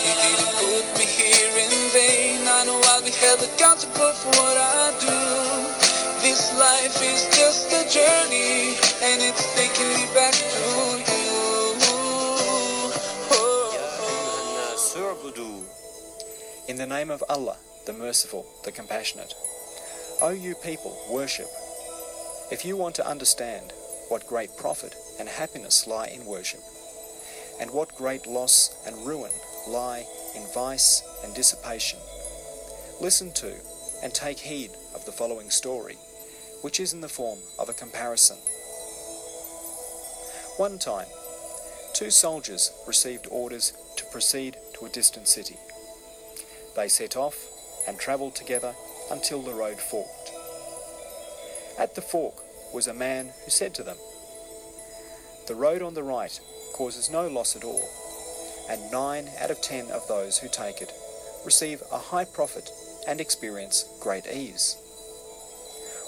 [0.00, 2.40] You didn't put me here in vain.
[2.48, 5.20] I know I'll be held accountable for what I do.
[6.24, 11.14] This life is just a journey, and it's taking me back to you.
[16.66, 19.34] In the name of Allah, the Merciful, the Compassionate.
[20.22, 21.46] O you people, worship
[22.54, 23.72] if you want to understand
[24.10, 26.60] what great profit and happiness lie in worship,
[27.60, 29.32] and what great loss and ruin
[29.66, 31.98] lie in vice and dissipation,
[33.00, 33.56] listen to
[34.04, 35.96] and take heed of the following story,
[36.62, 38.36] which is in the form of a comparison.
[40.56, 41.08] One time,
[41.92, 45.56] two soldiers received orders to proceed to a distant city.
[46.76, 47.48] They set off
[47.88, 48.76] and travelled together
[49.10, 50.30] until the road forked.
[51.76, 52.43] At the fork
[52.74, 53.96] was a man who said to them,
[55.46, 56.40] The road on the right
[56.74, 57.88] causes no loss at all,
[58.68, 60.92] and nine out of ten of those who take it
[61.44, 62.70] receive a high profit
[63.06, 64.76] and experience great ease,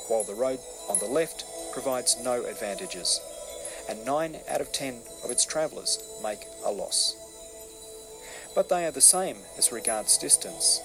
[0.08, 0.58] while the road
[0.88, 3.20] on the left provides no advantages,
[3.88, 7.14] and nine out of ten of its travellers make a loss.
[8.56, 10.80] But they are the same as regards distance,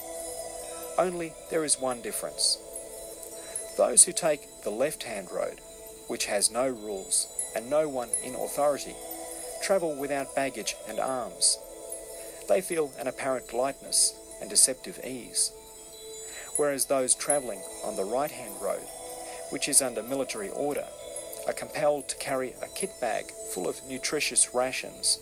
[0.97, 2.59] only there is one difference.
[3.77, 5.61] Those who take the left hand road,
[6.11, 8.93] which has no rules and no one in authority,
[9.63, 11.57] travel without baggage and arms.
[12.49, 15.53] They feel an apparent lightness and deceptive ease.
[16.57, 18.83] Whereas those travelling on the right hand road,
[19.51, 20.83] which is under military order,
[21.47, 25.17] are compelled to carry a kit bag full of nutritious rations,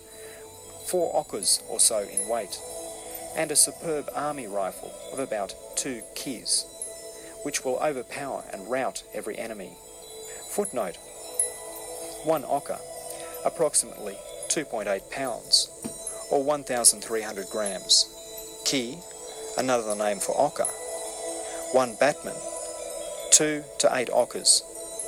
[0.86, 2.58] four okas or so in weight,
[3.36, 6.66] and a superb army rifle of about two kis,
[7.44, 9.76] which will overpower and rout every enemy.
[10.50, 10.96] Footnote
[12.24, 12.80] One oka,
[13.44, 14.16] approximately
[14.48, 15.70] 2.8 pounds,
[16.28, 18.60] or 1,300 grams.
[18.64, 18.98] Key,
[19.56, 20.64] another name for oka.
[21.70, 22.34] One batman,
[23.30, 24.62] two to eight okas,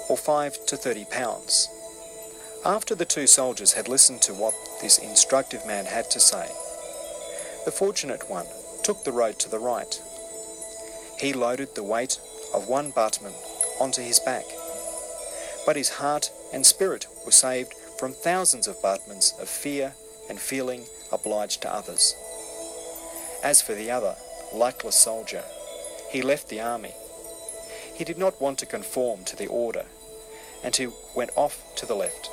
[0.09, 1.69] or five to 30 pounds.
[2.65, 6.47] After the two soldiers had listened to what this instructive man had to say,
[7.65, 8.47] the fortunate one
[8.85, 10.01] took the road to the right.
[11.19, 12.21] He loaded the weight
[12.55, 13.35] of one batman
[13.81, 14.45] onto his back,
[15.67, 19.95] but his heart and spirit were saved from thousands of batmans of fear
[20.29, 22.15] and feeling obliged to others.
[23.45, 24.17] As for the other,
[24.53, 25.43] luckless soldier,
[26.11, 26.95] he left the army.
[27.95, 29.85] He did not want to conform to the order,
[30.65, 32.29] and he went off to the left.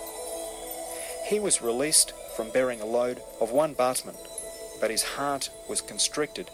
[1.27, 4.15] He was released from bearing a load of one batman,
[4.80, 6.49] but his heart was constricted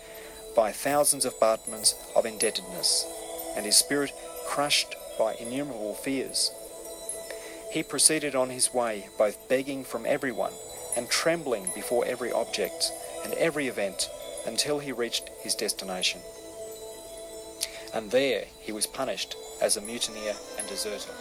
[0.55, 3.05] by thousands of batmans of indebtedness,
[3.55, 4.11] and his spirit
[4.45, 6.51] crushed by innumerable fears.
[7.75, 10.53] He proceeded on his way, both begging from everyone
[10.95, 12.89] and trembling before every object
[13.25, 14.09] and every event
[14.45, 16.21] until he reached his destination.
[17.93, 21.11] And there he was punished as a mutineer and deserter.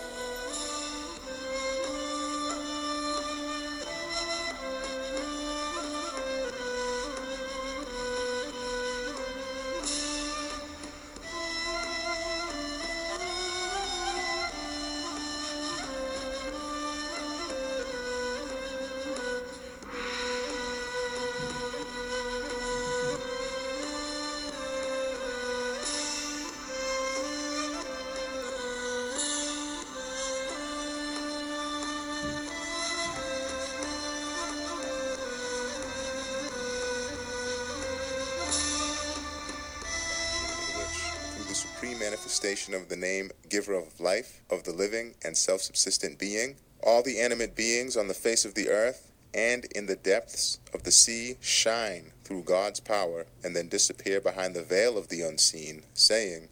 [42.73, 47.21] Of the name Giver of Life, of the living and self subsistent being, all the
[47.21, 51.37] animate beings on the face of the earth and in the depths of the sea
[51.41, 56.49] shine through God's power and then disappear behind the veil of the unseen, saying,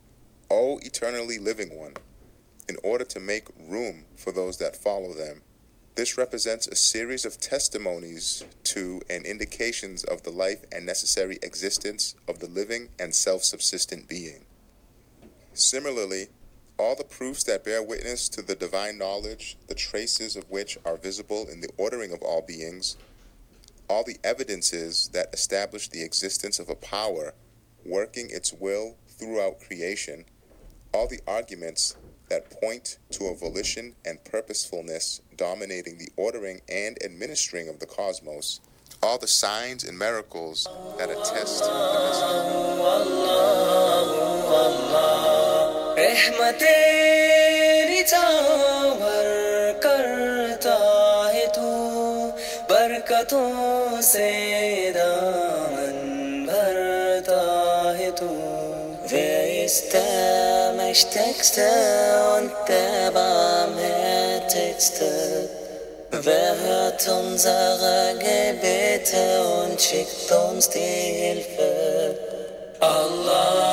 [0.51, 1.95] O eternally living one,
[2.69, 5.43] in order to make room for those that follow them.
[5.95, 12.15] This represents a series of testimonies to and indications of the life and necessary existence
[12.27, 14.47] of the living and self subsistent being.
[15.55, 16.29] Similarly,
[16.79, 20.97] all the proofs that bear witness to the divine knowledge, the traces of which are
[20.97, 22.97] visible in the ordering of all beings,
[23.89, 27.35] all the evidences that establish the existence of a power
[27.85, 30.25] working its will throughout creation,
[30.95, 31.97] all the arguments
[32.29, 38.61] that point to a volition and purposefulness dominating the ordering and administering of the cosmos,
[39.03, 41.63] all the signs and miracles that attest
[46.22, 49.30] रहमत तेरी चावर
[49.84, 50.76] करता
[51.34, 51.70] है तू
[52.70, 54.30] बरकतों से
[54.98, 55.98] दामन
[56.50, 57.42] भरता
[58.00, 58.30] है तू
[59.10, 61.68] Wer ist der Mächtigste
[62.36, 65.10] und der Barmherzigste?
[66.12, 69.24] Wer hört unsere Gebete
[69.62, 70.80] und schickt uns die
[71.22, 71.72] Hilfe?
[72.82, 73.71] Allahu,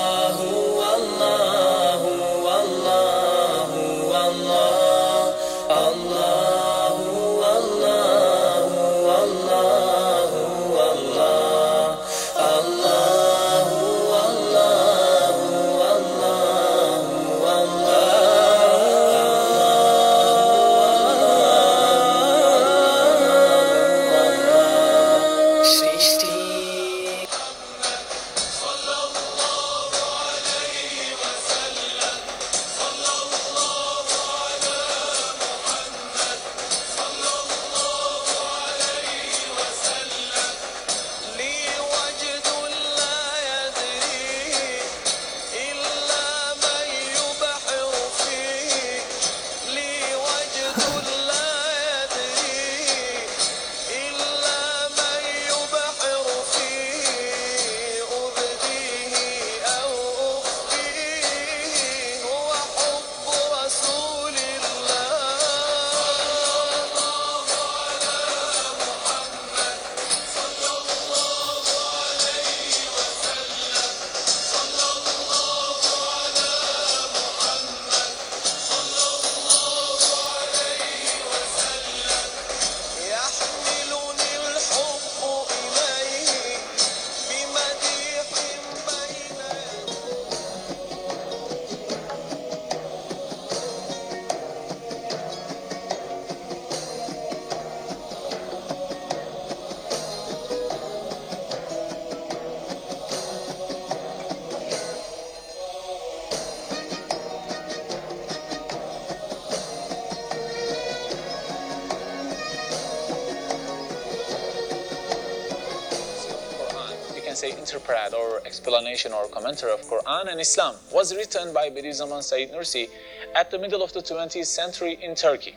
[121.36, 122.89] written by Bediüzzaman Said Nursi
[123.36, 125.55] at the middle of the 20th century in Turkey.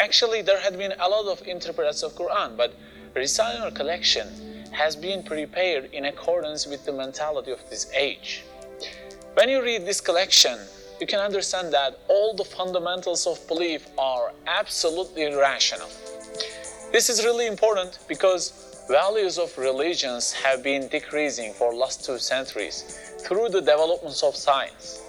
[0.00, 2.74] Actually, there had been a lot of interpreters of Quran, but
[3.14, 4.26] Risale collection
[4.72, 8.42] has been prepared in accordance with the mentality of this age.
[9.34, 10.58] When you read this collection,
[11.00, 15.90] you can understand that all the fundamentals of belief are absolutely rational.
[16.90, 23.03] This is really important because values of religions have been decreasing for last two centuries
[23.24, 25.00] through the developments of science.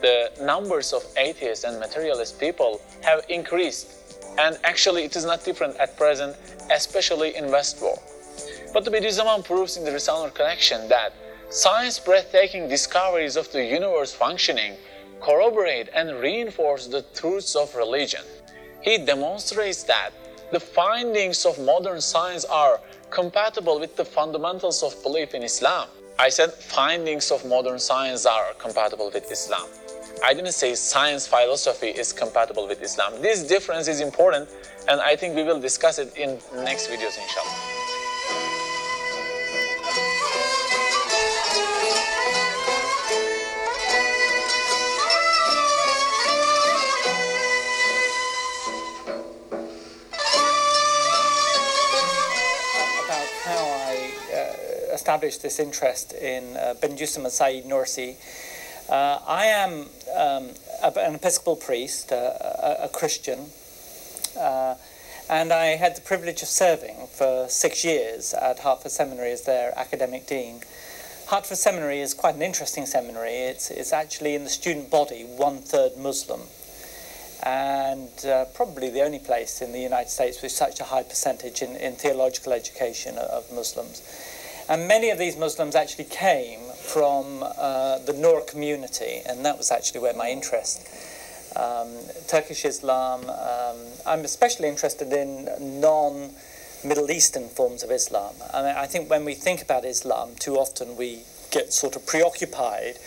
[0.00, 4.04] The numbers of atheists and materialist people have increased
[4.38, 6.36] and actually it is not different at present,
[6.70, 8.00] especially in West world.
[8.72, 11.12] But the Bediüzzaman proves in the Risale collection that
[11.50, 14.74] science breathtaking discoveries of the universe functioning
[15.20, 18.22] corroborate and reinforce the truths of religion.
[18.82, 20.10] He demonstrates that
[20.52, 25.88] the findings of modern science are compatible with the fundamentals of belief in Islam.
[26.18, 29.66] I said findings of modern science are compatible with Islam.
[30.24, 33.20] I didn't say science philosophy is compatible with Islam.
[33.20, 34.48] This difference is important
[34.88, 37.73] and I think we will discuss it in next videos inshallah.
[55.04, 58.16] Established this interest in uh, Bediüzzaman and Said Nursi.
[58.88, 60.48] Uh, I am um,
[60.82, 63.50] a- an Episcopal priest, uh, a, a Christian,
[64.40, 64.76] uh,
[65.28, 69.78] and I had the privilege of serving for six years at Hartford Seminary as their
[69.78, 70.60] academic dean.
[71.26, 73.34] Hartford Seminary is quite an interesting seminary.
[73.34, 76.40] It's, it's actually in the student body one third Muslim
[77.42, 81.60] and uh, probably the only place in the United States with such a high percentage
[81.60, 84.00] in, in theological education of Muslims.
[84.68, 89.70] And many of these Muslims actually came from uh, the Noor community, and that was
[89.70, 90.88] actually where my interest.
[91.54, 91.88] Um,
[92.26, 96.30] Turkish Islam, um, I'm especially interested in non
[96.82, 98.34] Middle Eastern forms of Islam.
[98.52, 102.06] I, mean, I think when we think about Islam, too often we get sort of
[102.06, 102.98] preoccupied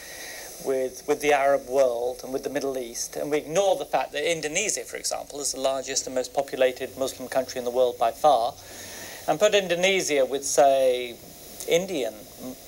[0.64, 4.12] with, with the Arab world and with the Middle East, and we ignore the fact
[4.14, 7.98] that Indonesia, for example, is the largest and most populated Muslim country in the world
[7.98, 8.54] by far,
[9.28, 11.16] and put Indonesia with, say,
[11.68, 12.14] Indian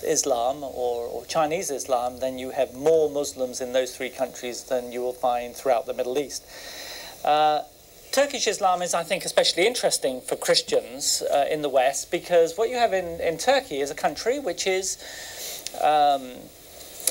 [0.03, 4.91] Islam or, or Chinese Islam, then you have more Muslims in those three countries than
[4.91, 6.45] you will find throughout the Middle East.
[7.23, 7.61] Uh,
[8.11, 12.69] Turkish Islam is, I think, especially interesting for Christians uh, in the West because what
[12.69, 14.97] you have in, in Turkey is a country which is
[15.81, 16.31] um,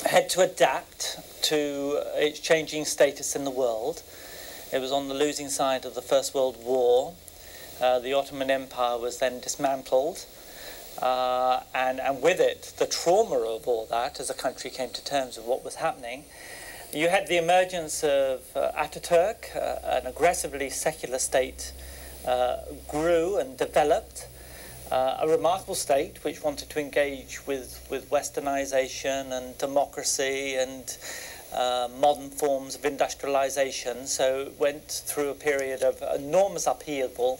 [0.05, 4.03] had to adapt to its changing status in the world.
[4.73, 7.13] It was on the losing side of the First World War.
[7.81, 10.25] Uh, the Ottoman Empire was then dismantled.
[10.97, 15.03] Uh, and, and with it, the trauma of all that as the country came to
[15.03, 16.25] terms with what was happening.
[16.93, 21.71] You had the emergence of uh, Ataturk, uh, an aggressively secular state
[22.25, 24.27] uh, grew and developed.
[24.91, 30.97] Uh, a remarkable state which wanted to engage with, with westernization and democracy and
[31.53, 34.07] uh, modern forms of industrialization.
[34.07, 37.39] So it went through a period of enormous upheaval.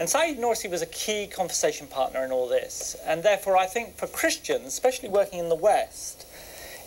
[0.00, 2.94] And Said Nursi was a key conversation partner in all this.
[3.04, 6.24] And therefore, I think for Christians, especially working in the West,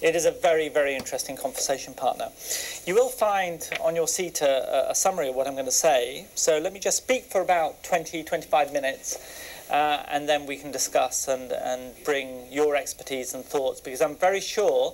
[0.02, 2.30] it is a very, very interesting conversation partner.
[2.86, 6.26] You will find on your seat a, a summary of what I'm going to say.
[6.36, 9.20] So let me just speak for about 20, 25 minutes.
[9.70, 14.16] Uh, and then we can discuss and, and bring your expertise and thoughts because I'm
[14.16, 14.94] very sure,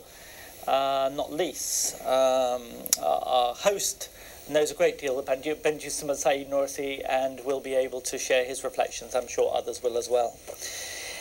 [0.68, 2.64] uh, not least, um,
[3.02, 4.10] our, our host
[4.50, 8.64] knows a great deal about Bediüzzaman Said Nursi and will be able to share his
[8.64, 9.16] reflections.
[9.16, 10.38] I'm sure others will as well.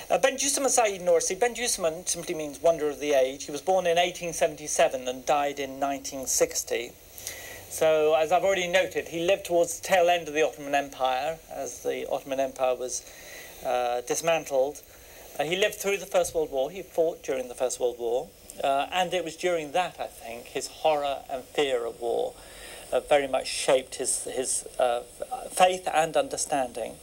[0.09, 3.45] Uh, Bediüzzaman Said Nursi, Benjusim simply means wonder of the age.
[3.45, 6.93] He was born in 1877 and died in 1960.
[7.68, 11.39] So, as I've already noted, he lived towards the tail end of the Ottoman Empire
[11.51, 13.03] as the Ottoman Empire was
[13.64, 14.83] uh, dismantled.
[15.39, 16.70] Uh, he lived through the First World War.
[16.70, 18.29] He fought during the First World War.
[18.62, 22.35] Uh, and it was during that, I think, his horror and fear of war
[22.93, 25.01] uh, very much shaped his, his uh,
[25.51, 26.95] faith and understanding.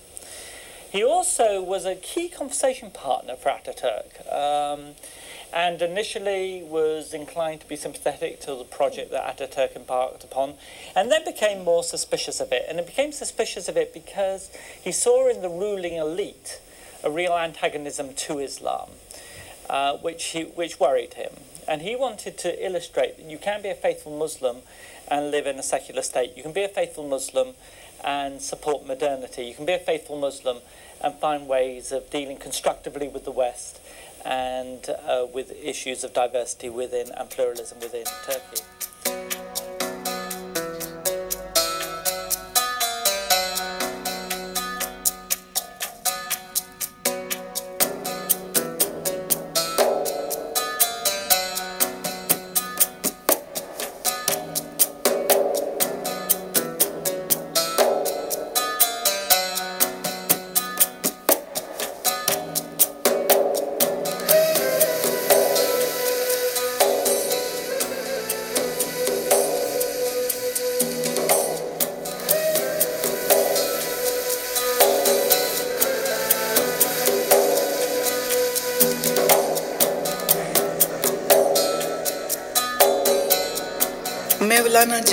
[0.91, 4.31] He also was a key conversation partner for Ataturk.
[4.31, 4.95] Um,
[5.53, 10.55] and initially was inclined to be sympathetic to the project that Ataturk embarked upon,
[10.95, 12.65] and then became more suspicious of it.
[12.67, 14.49] And it became suspicious of it because
[14.81, 16.59] he saw in the ruling elite
[17.03, 18.89] a real antagonism to Islam,
[19.69, 21.31] uh, which, he, which worried him.
[21.67, 24.57] And he wanted to illustrate that you can be a faithful Muslim
[25.09, 26.33] and live in a secular state.
[26.35, 27.55] You can be a faithful Muslim
[28.03, 29.45] and support modernity.
[29.45, 30.57] You can be a faithful Muslim
[31.01, 33.79] and find ways of dealing constructively with the West
[34.25, 39.42] and uh, with issues of diversity within and pluralism within Turkey.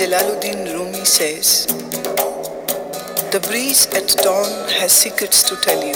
[0.01, 1.67] Jalaluddin Rumi says,
[3.31, 5.93] The breeze at dawn has secrets to tell you.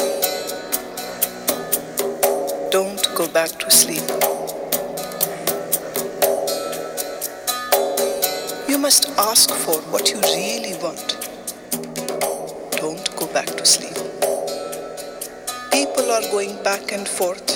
[2.69, 4.05] Don't go back to sleep.
[8.69, 11.09] You must ask for what you really want.
[12.77, 13.97] Don't go back to sleep.
[15.71, 17.49] People are going back and forth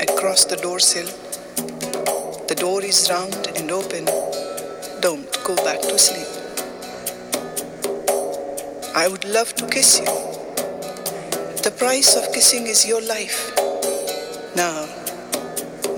[0.00, 1.10] across the door sill.
[2.46, 4.06] The door is round and open
[5.56, 6.28] go back to sleep.
[8.94, 10.12] I would love to kiss you.
[11.64, 13.52] The price of kissing is your life.
[14.54, 14.86] Now,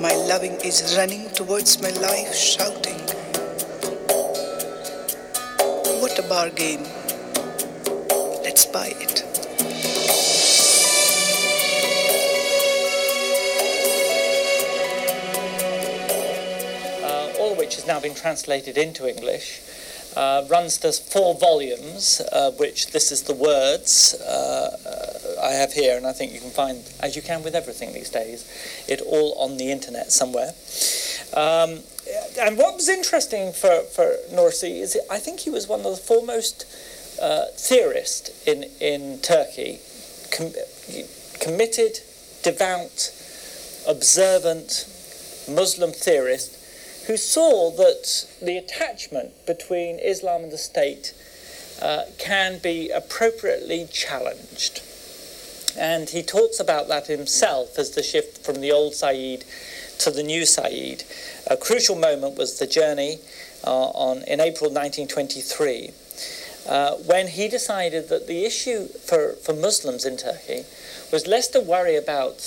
[0.01, 3.01] my loving is running towards my life, shouting.
[6.01, 6.85] What a bargain.
[8.45, 9.32] Let's buy it.
[17.83, 19.61] Has now been translated into English,
[20.16, 25.97] uh, runs to four volumes, uh, which this is the words uh, I have here,
[25.97, 28.47] and I think you can find, as you can with everything these days,
[28.89, 30.53] it all on the internet somewhere.
[31.35, 31.80] Um,
[32.41, 35.97] and what was interesting for, for Nursi is I think he was one of the
[35.97, 36.66] foremost
[37.20, 39.80] uh, theorists in, in Turkey,
[40.30, 40.55] com-
[41.41, 41.99] committed,
[42.45, 43.11] devout,
[43.89, 44.87] observant
[45.49, 46.62] Muslim theorist
[47.07, 51.15] who saw that the attachment between Islam and the state
[51.81, 54.83] uh, can be appropriately challenged.
[55.77, 59.45] And he talks about that himself as the shift from the old Said
[59.99, 61.05] to the new Said.
[61.51, 63.19] A crucial moment was the journey
[63.65, 65.91] uh, on, in April 1923,
[66.69, 70.65] uh, when he decided that the issue for, for Muslims in Turkey
[71.13, 72.39] was less to worry about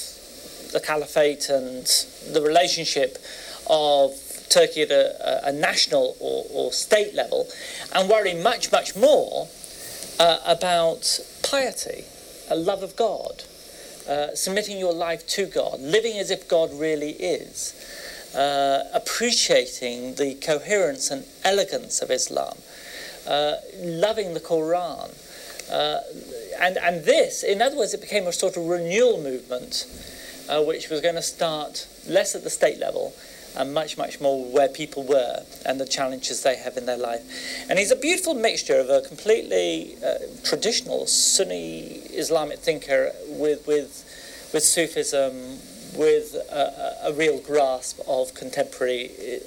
[0.72, 1.86] the caliphate and
[2.32, 3.18] the relationship
[3.70, 4.14] of
[4.50, 7.48] Turkey at a, a national or, or, state level
[7.94, 9.48] and worry much, much more
[10.20, 12.06] uh, about piety,
[12.50, 13.44] a love of God,
[14.08, 17.74] uh, submitting your life to God, living as if God really is,
[18.36, 22.58] uh, appreciating the coherence and elegance of Islam,
[23.28, 25.14] uh, loving the Quran.
[25.72, 26.00] Uh,
[26.60, 29.86] and, and this, in other words, it became a sort of renewal movement
[30.50, 33.14] uh, which was going to start less at the state level
[33.58, 37.22] and much, much more where people were and the challenges they have in their life.
[37.70, 44.50] And he's a beautiful mixture of a completely uh, traditional Sunni Islamic thinker with, with,
[44.54, 45.60] with Sufism,
[45.98, 49.04] with a, a real grasp of contemporary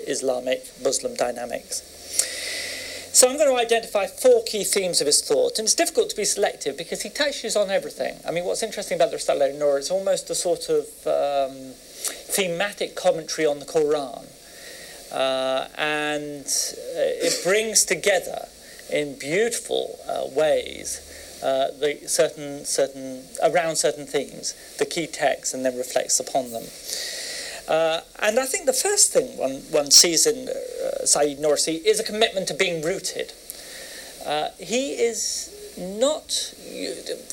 [0.06, 1.82] Islamic Muslim dynamics.
[3.12, 6.16] So I'm going to identify four key themes of his thought, and it's difficult to
[6.16, 8.16] be selective because he touches on everything.
[8.26, 12.94] I mean, what's interesting about the Risale-i Nur, it's almost a sort of um, thematic
[12.94, 14.26] commentary on the Quran,
[15.12, 18.48] uh, and uh, it brings together
[18.90, 21.00] in beautiful uh, ways
[21.42, 26.64] uh, the certain certain around certain themes, the key texts, and then reflects upon them.
[27.68, 32.00] Uh, and I think the first thing one, one sees in uh, Said Nursi is
[32.00, 33.32] a commitment to being rooted.
[34.24, 36.54] Uh, he is not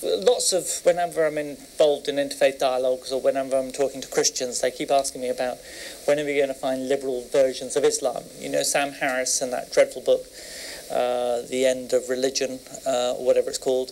[0.04, 4.72] lots of whenever I'm involved in interfaith dialogues or whenever I'm talking to Christians, they
[4.72, 5.58] keep asking me about
[6.06, 8.24] when are we going to find liberal versions of Islam.
[8.39, 10.26] You know, Sam Harris and that dreadful book,
[10.91, 13.91] uh, The End of Religion, uh, or whatever it's called.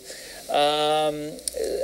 [0.49, 1.31] Um,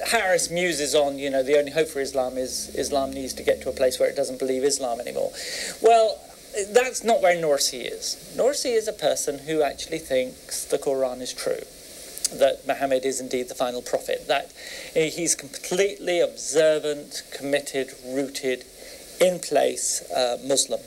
[0.08, 3.62] Harris muses on, you know, the only hope for Islam is Islam needs to get
[3.64, 5.32] to a place where it doesn't believe Islam anymore.
[5.82, 6.20] Well,
[6.72, 8.34] that's not where Nursi is.
[8.36, 11.62] Nursi is a person who actually thinks the Quran is true,
[12.38, 14.52] that Muhammad is indeed the final prophet, that
[14.94, 18.66] he's completely observant, committed, rooted,
[19.20, 20.80] in place uh, Muslim.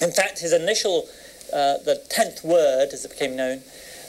[0.00, 1.08] In fact, his initial,
[1.52, 3.62] uh, the tenth word, as it became known,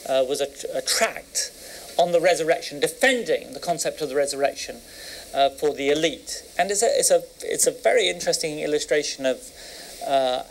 [0.07, 1.51] uh, was a, a tract
[1.97, 4.78] on the resurrection, defending the concept of the resurrection
[5.34, 6.43] uh, for the elite.
[6.57, 9.38] And it's a, it's, a, it's a very interesting illustration of
[10.05, 10.43] uh,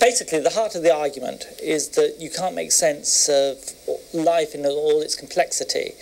[0.00, 3.56] basically the heart of the argument is that you can't make sense of
[4.14, 5.92] life in all its complexity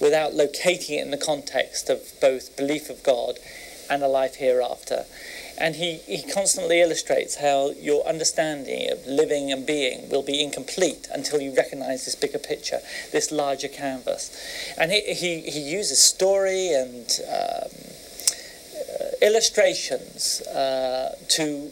[0.00, 3.38] without locating it in the context of both belief of God
[3.90, 5.04] and a life hereafter.
[5.58, 11.06] And he, he constantly illustrates how your understanding of living and being will be incomplete
[11.12, 12.80] until you recognize this bigger picture,
[13.12, 14.34] this larger canvas.
[14.78, 17.68] And he, he, he uses story and um,
[18.88, 21.70] uh, illustrations uh, to,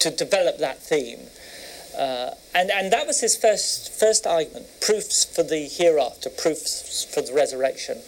[0.00, 1.20] to develop that theme.
[1.96, 7.22] Uh, and, and that was his first, first argument proofs for the hereafter, proofs for
[7.22, 7.98] the resurrection.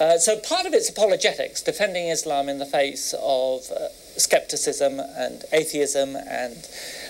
[0.00, 3.88] Uh, so part of it's apologetics, defending Islam in the face of uh,
[4.18, 6.56] skepticism and atheism and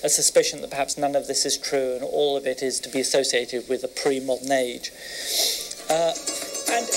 [0.05, 2.89] a suspicion that perhaps none of this is true and all of it is to
[2.89, 4.93] be associated with a pre-modern age.
[5.89, 6.13] Uh,
[6.71, 6.89] and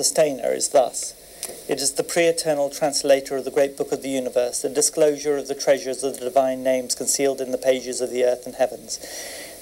[0.00, 1.12] sustainer is thus
[1.68, 5.36] It is the pre eternal translator of the great book of the universe, the disclosure
[5.36, 8.54] of the treasures of the divine names concealed in the pages of the earth and
[8.54, 8.98] heavens,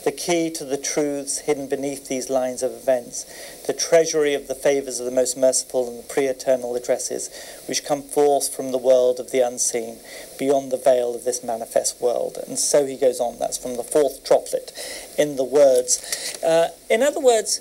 [0.04, 3.26] the key to the truths hidden beneath these lines of events,
[3.66, 7.30] the treasury of the favors of the most merciful and the pre eternal addresses
[7.66, 9.98] which come forth from the world of the unseen,
[10.38, 12.38] beyond the veil of this manifest world.
[12.46, 13.40] And so he goes on.
[13.40, 14.70] That's from the fourth droplet
[15.18, 16.38] in the words.
[16.44, 17.60] Uh, in other words,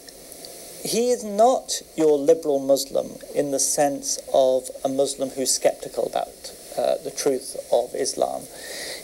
[0.87, 6.53] he is not your liberal Muslim in the sense of a Muslim who's skeptical about
[6.77, 8.43] uh, the truth of Islam.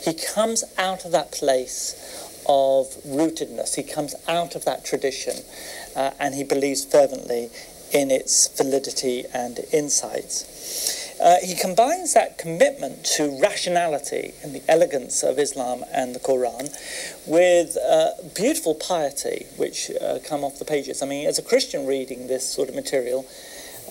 [0.01, 5.35] He comes out of that place of rootedness, he comes out of that tradition,
[5.95, 7.49] uh, and he believes fervently
[7.91, 11.02] in its validity and insights.
[11.21, 16.69] Uh, he combines that commitment to rationality and the elegance of Islam and the Quran
[17.27, 21.01] with uh, beautiful piety, which uh, come off the pages.
[21.01, 23.25] I mean, as a Christian reading this sort of material,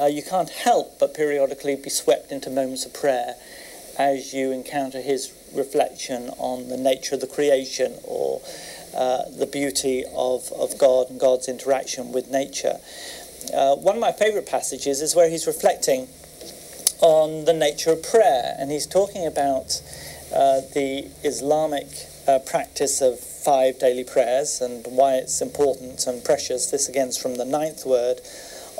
[0.00, 3.34] uh, you can't help but periodically be swept into moments of prayer
[3.98, 8.40] as you encounter his reflection on the nature of the creation or
[8.94, 12.78] uh, the beauty of, of God and God's interaction with nature.
[13.52, 16.08] Uh, one of my favourite passages is where he's reflecting
[17.02, 19.82] on the nature of prayer, and he's talking about
[20.32, 21.88] uh, the Islamic
[22.28, 26.70] uh, practice of five daily prayers and why it's important and precious.
[26.70, 28.20] This again is from the ninth word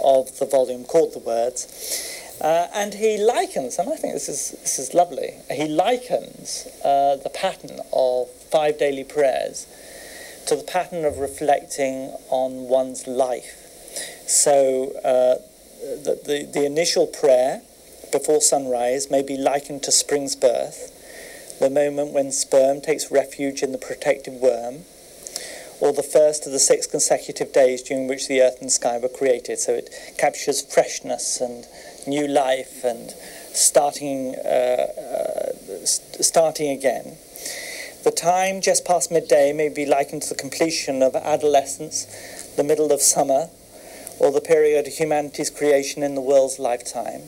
[0.03, 2.39] of the volume called The Words.
[2.41, 7.17] Uh, and he likens, and I think this is, this is lovely, he likens uh,
[7.17, 9.67] the pattern of five daily prayers
[10.47, 13.59] to the pattern of reflecting on one's life.
[14.27, 15.43] So uh,
[16.05, 17.63] the, the, the initial prayer
[18.13, 20.91] before sunrise may be likened to spring's birth,
[21.59, 24.85] the moment when sperm takes refuge in the protected worm,
[25.81, 29.09] or the first of the six consecutive days during which the earth and sky were
[29.09, 29.59] created.
[29.59, 31.67] So it captures freshness and
[32.07, 33.11] new life and
[33.53, 37.17] starting, uh, uh, starting again.
[38.05, 42.07] The time just past midday may be likened to the completion of adolescence,
[42.57, 43.49] the middle of summer,
[44.19, 47.23] or the period of humanity's creation in the world's lifetime.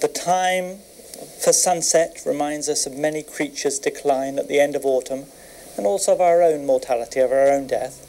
[0.00, 0.80] The time
[1.42, 5.24] for sunset reminds us of many creatures' decline at the end of autumn,
[5.76, 8.02] and also of our own mortality, of our own death.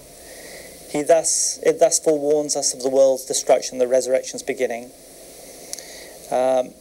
[0.92, 4.86] He thus, it thus forewarns us of the world's destruction, the resurrection's beginning.
[6.30, 6.74] Um,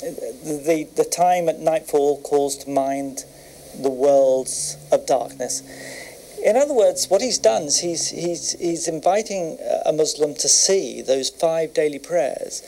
[0.00, 3.24] the, the time at nightfall calls to mind
[3.80, 5.62] the worlds of darkness.
[6.44, 11.02] In other words, what he's done is he's, he's, he's inviting a Muslim to see
[11.02, 12.62] those five daily prayers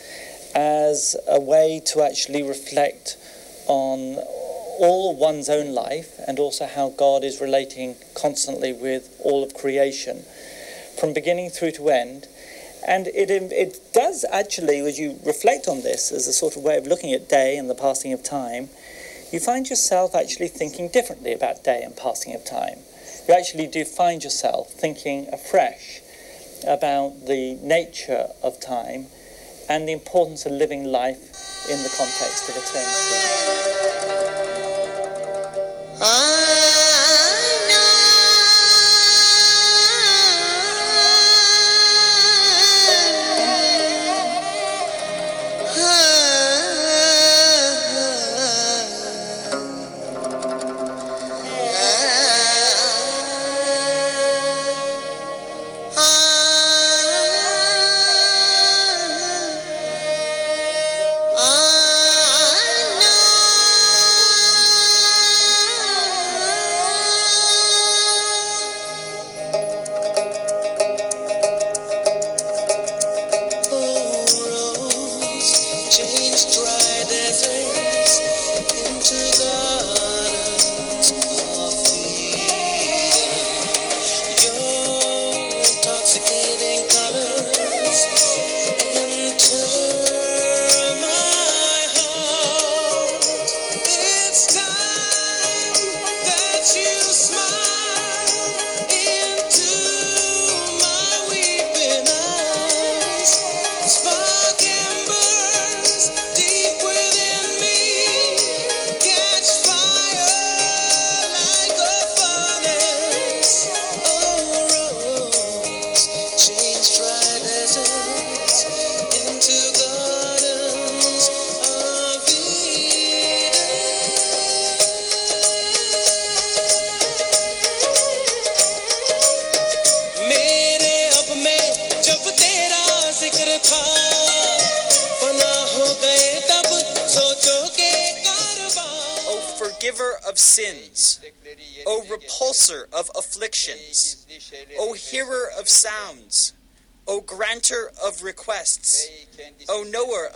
[0.55, 3.17] as a way to actually reflect
[3.67, 4.17] on
[4.79, 10.25] all one's own life and also how God is relating constantly with all of creation
[10.99, 12.27] from beginning through to end.
[12.87, 16.77] And it, it does actually, as you reflect on this as a sort of way
[16.77, 18.71] of looking at day and the passing of time,
[19.33, 22.81] you find yourself actually thinking differently about day and passing of time.
[23.29, 26.01] You actually do find yourself thinking afresh
[26.67, 29.07] about the nature of time
[29.69, 33.43] and the importance of living life in the context of eternity.
[35.99, 36.82] Change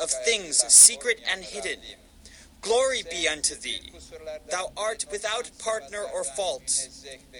[0.06, 1.80] of things secret and hidden.
[2.60, 3.92] Glory be unto thee.
[4.50, 6.88] Thou art without partner or fault.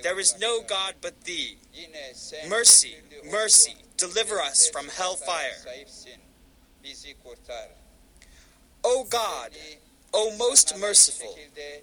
[0.02, 1.58] There is no God but thee.
[2.48, 2.96] Mercy,
[3.30, 5.62] mercy, deliver us from hellfire.
[8.84, 9.50] O God,
[10.12, 11.36] O most merciful,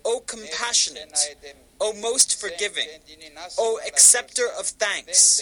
[0.04, 1.38] O compassionate,
[1.80, 2.88] O most forgiving,
[3.58, 5.42] O acceptor of thanks,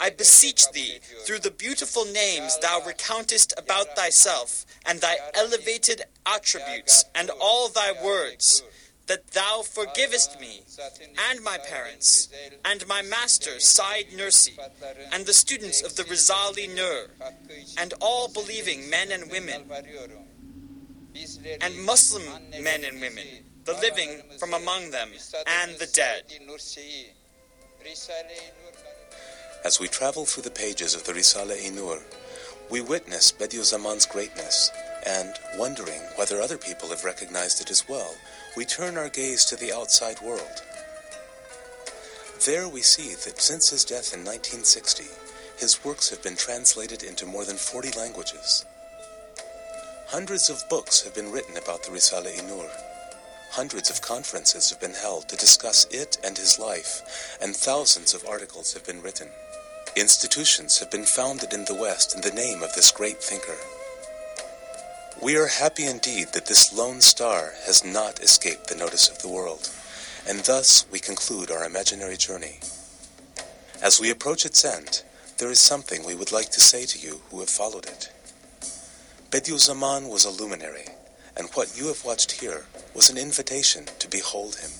[0.00, 7.04] I beseech thee, through the beautiful names thou recountest about thyself, and thy elevated attributes,
[7.14, 8.62] and all thy words,
[9.06, 10.62] that thou forgivest me,
[11.30, 12.28] and my parents,
[12.64, 14.58] and my master Said Nursi,
[15.12, 17.08] and the students of the Risale-i Nur,
[17.78, 19.64] and all believing men and women,
[21.60, 22.22] and Muslim
[22.62, 23.26] men and women,
[23.64, 25.10] the living from among them,
[25.46, 26.24] and the dead.
[29.64, 32.02] As we travel through the pages of the Risale-i Nur,
[32.70, 34.70] we witness Bediüzzaman's greatness,
[35.06, 38.14] and, wondering whether other people have recognized it as well,
[38.58, 40.62] we turn our gaze to the outside world.
[42.44, 45.04] There we see that since his death in 1960,
[45.56, 48.66] his works have been translated into more than 40 languages.
[50.08, 52.68] Hundreds of books have been written about the Risale-i Nur.
[53.52, 58.26] Hundreds of conferences have been held to discuss it and his life, and thousands of
[58.28, 59.30] articles have been written.
[59.96, 63.56] Institutions have been founded in the West in the name of this great thinker.
[65.22, 69.28] We are happy indeed that this lone star has not escaped the notice of the
[69.28, 69.70] world,
[70.28, 72.58] and thus we conclude our imaginary journey.
[73.80, 75.04] As we approach its end,
[75.38, 78.10] there is something we would like to say to you who have followed it.
[79.30, 80.86] Bediüzzaman was a luminary,
[81.36, 84.72] and what you have watched here was an invitation to behold him.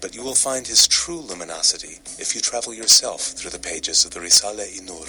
[0.00, 4.12] But you will find his true luminosity if you travel yourself through the pages of
[4.12, 5.06] the Risale-i Nur.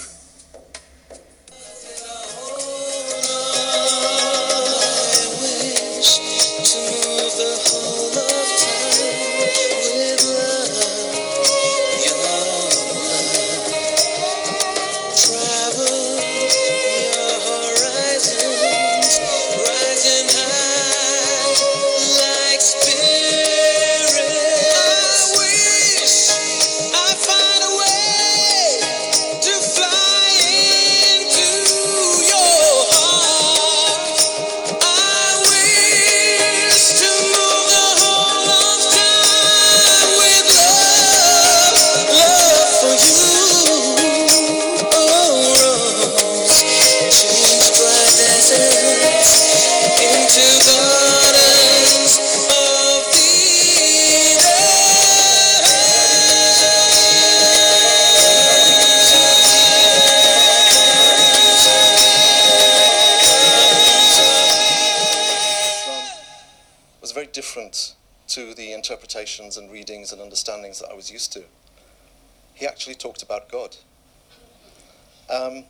[69.40, 71.44] And readings and understandings that I was used to.
[72.54, 73.76] He actually talked about God.
[75.30, 75.64] Um,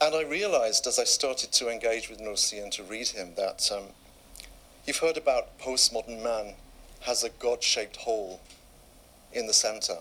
[0.00, 3.70] and I realized as I started to engage with Nursi and to read him that
[3.74, 3.84] um,
[4.86, 6.54] you've heard about postmodern man
[7.00, 8.40] has a God shaped hole
[9.32, 9.96] in the center.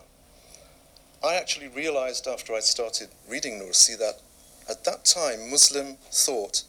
[1.24, 4.22] I actually realized after I started reading Nursi that
[4.70, 6.64] at that time Muslim thought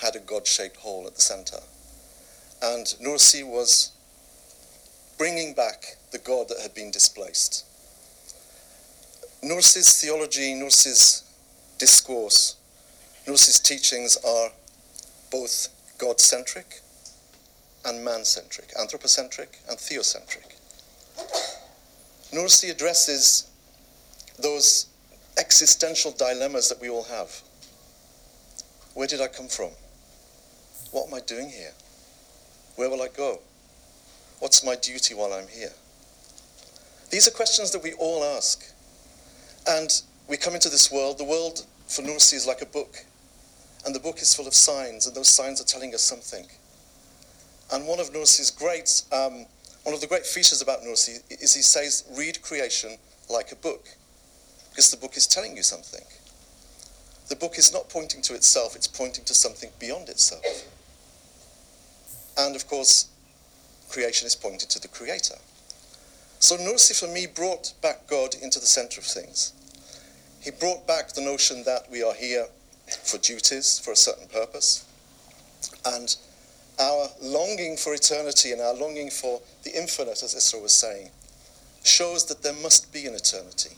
[0.00, 1.58] had a God shaped hole at the center.
[2.62, 3.92] And Nursi was
[5.18, 7.64] bringing back the God that had been displaced.
[9.42, 11.24] Nursi's theology, Nursi's
[11.78, 12.56] discourse,
[13.26, 14.50] Nursi's teachings are
[15.30, 16.80] both God centric
[17.84, 20.56] and man centric, anthropocentric and theocentric.
[22.32, 23.50] Nursi addresses
[24.38, 24.86] those
[25.36, 27.42] existential dilemmas that we all have.
[28.94, 29.70] Where did I come from?
[30.90, 31.72] What am I doing here?
[32.76, 33.40] Where will I go?
[34.40, 35.72] What's my duty while I'm here?
[37.10, 38.64] These are questions that we all ask.
[39.66, 39.90] And
[40.28, 43.04] we come into this world, the world for Nursi is like a book.
[43.84, 46.46] And the book is full of signs, and those signs are telling us something.
[47.72, 49.46] And one of Nursi's great, um,
[49.84, 52.96] one of the great features about Nursi is he says, read creation
[53.30, 53.88] like a book.
[54.70, 56.04] Because the book is telling you something.
[57.28, 60.44] The book is not pointing to itself, it's pointing to something beyond itself.
[62.38, 63.08] And of course,
[63.88, 65.36] creation is pointing to the creator.
[66.40, 69.52] So Nursi for me brought back God into the center of things.
[70.40, 72.46] He brought back the notion that we are here
[73.02, 74.86] for duties, for a certain purpose.
[75.84, 76.14] And
[76.78, 81.10] our longing for eternity and our longing for the infinite, as Isra was saying,
[81.82, 83.76] shows that there must be an eternity.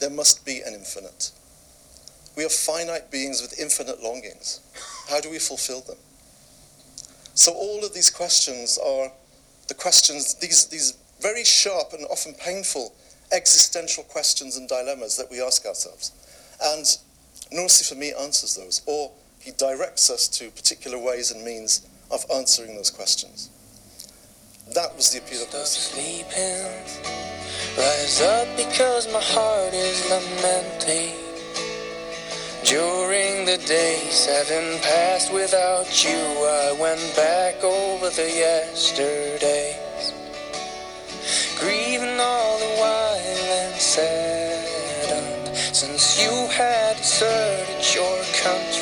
[0.00, 1.30] There must be an infinite.
[2.36, 4.60] We are finite beings with infinite longings.
[5.08, 5.98] How do we fulfill them?
[7.34, 9.12] So all of these questions are
[9.68, 12.92] the questions, these, these very sharp and often painful
[13.32, 16.12] existential questions and dilemmas that we ask ourselves.
[16.62, 16.84] And
[17.52, 22.24] Nursi for me answers those, or he directs us to particular ways and means of
[22.34, 23.50] answering those questions.
[24.74, 25.80] That was the appeal of mercy.
[25.80, 27.10] sleeping.
[27.76, 31.29] Rise up because my heart is lamenting.
[32.64, 40.12] During the days having passed without you, I went back over the yesterdays.
[41.58, 48.79] Grieving all the while and saddened since you had deserted your country.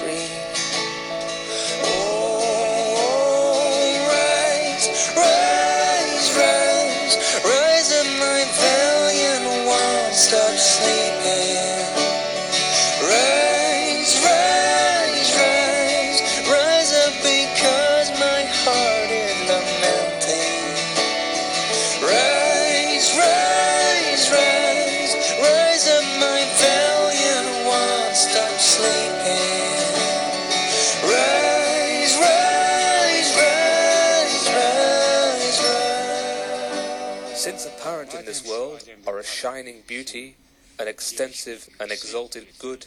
[39.39, 40.35] Shining beauty,
[40.81, 42.87] an extensive and exalted good,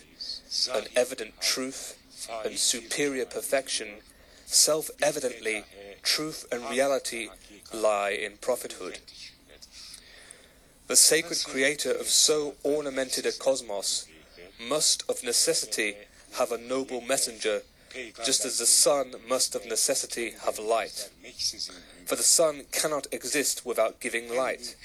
[0.73, 1.97] an evident truth,
[2.43, 3.87] and superior perfection,
[4.45, 5.63] self evidently
[6.03, 7.29] truth and reality
[7.73, 8.99] lie in prophethood.
[10.87, 14.07] The sacred creator of so ornamented a cosmos
[14.59, 15.95] must of necessity
[16.37, 17.61] have a noble messenger,
[18.25, 21.09] just as the sun must of necessity have light.
[22.05, 24.75] For the sun cannot exist without giving light,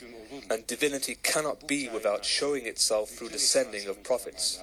[0.51, 4.60] and divinity cannot be without showing itself through the sending of prophets.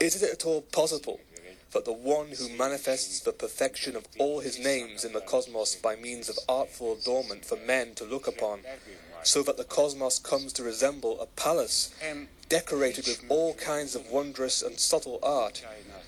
[0.00, 1.20] Is it at all possible
[1.72, 5.96] that the one who manifests the perfection of all his names in the cosmos by
[5.96, 8.60] means of artful adornment for men to look upon,
[9.22, 11.94] so that the cosmos comes to resemble a palace
[12.48, 15.64] decorated with all kinds of wondrous and subtle art,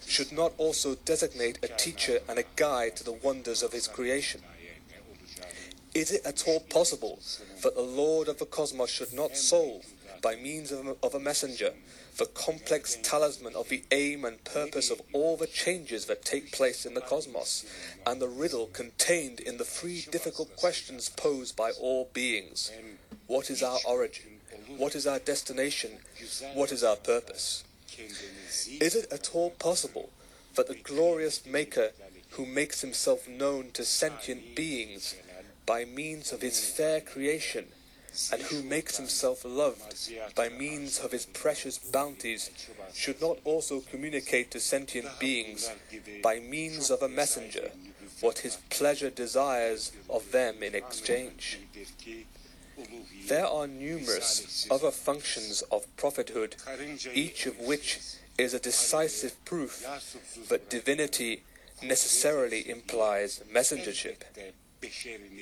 [0.07, 4.43] should not also designate a teacher and a guide to the wonders of his creation?
[5.95, 7.21] Is it at all possible
[7.63, 9.85] that the Lord of the cosmos should not solve,
[10.21, 11.73] by means of a, of a messenger,
[12.17, 16.85] the complex talisman of the aim and purpose of all the changes that take place
[16.85, 17.65] in the cosmos,
[18.07, 22.73] and the riddle contained in the three difficult questions posed by all beings?
[23.27, 24.41] What is our origin?
[24.77, 25.99] What is our destination?
[26.55, 27.65] What is our purpose?
[28.81, 30.11] Is it at all possible
[30.57, 31.91] that the glorious Maker,
[32.31, 35.15] who makes himself known to sentient beings
[35.67, 37.67] by means of his fair creation,
[38.31, 42.51] and who makes himself loved by means of his precious bounties,
[42.93, 45.71] should not also communicate to sentient beings
[46.23, 47.71] by means of a messenger
[48.21, 51.59] what his pleasure desires of them in exchange?
[53.29, 56.57] There are numerous other functions of prophethood,
[57.13, 58.01] each of which
[58.39, 59.85] is a decisive proof
[60.49, 61.43] that divinity
[61.83, 64.23] necessarily implies messengership.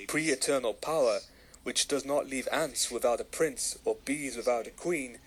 [0.08, 1.20] Pre eternal power,
[1.62, 5.18] which does not leave ants without a prince or bees without a queen,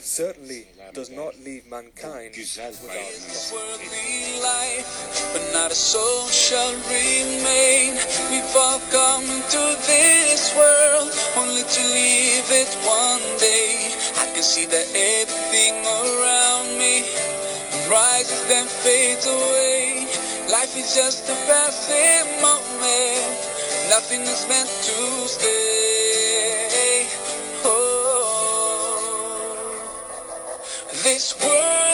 [0.00, 2.74] certainly does not leave mankind without
[5.32, 7.94] but not a soul shall remain.
[8.30, 13.92] We've all come into this world only to leave it one day.
[14.16, 17.04] I can see that everything around me
[17.88, 20.08] rises then fades away.
[20.50, 23.21] Life is just a passing moment.
[23.92, 27.06] Nothing is meant to stay.
[27.62, 27.78] Oh.
[31.04, 31.91] This worldly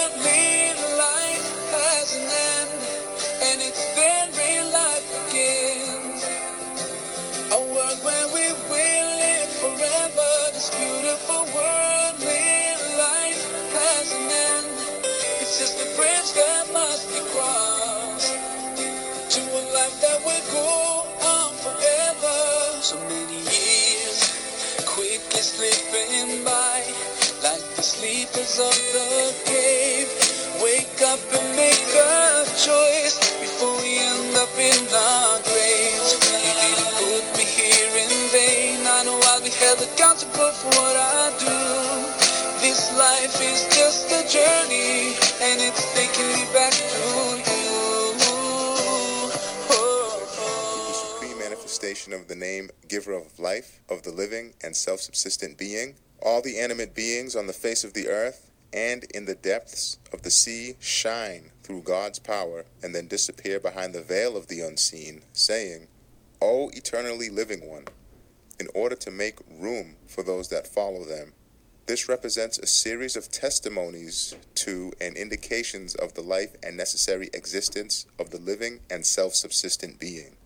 [25.59, 26.87] slipping by,
[27.43, 30.07] like the sleepers of the cave.
[30.63, 36.15] Wake up and make a choice before we end up in our graves.
[36.31, 38.87] You didn't put me here in vain.
[38.87, 41.59] I know I'll be held accountable for what I do.
[42.63, 47.48] This life is just a journey, and it's taking me back to
[51.79, 56.43] manifestation of the name giver of life, of the living and self subsistent being, all
[56.43, 60.31] the animate beings on the face of the earth and in the depths of the
[60.31, 65.87] sea shine through God's power and then disappear behind the veil of the unseen, saying,
[66.43, 67.85] O eternally living one,
[68.59, 71.33] in order to make room for those that follow them.
[71.87, 78.05] This represents a series of testimonies to and indications of the life and necessary existence
[78.19, 80.38] of the living and self subsistent being.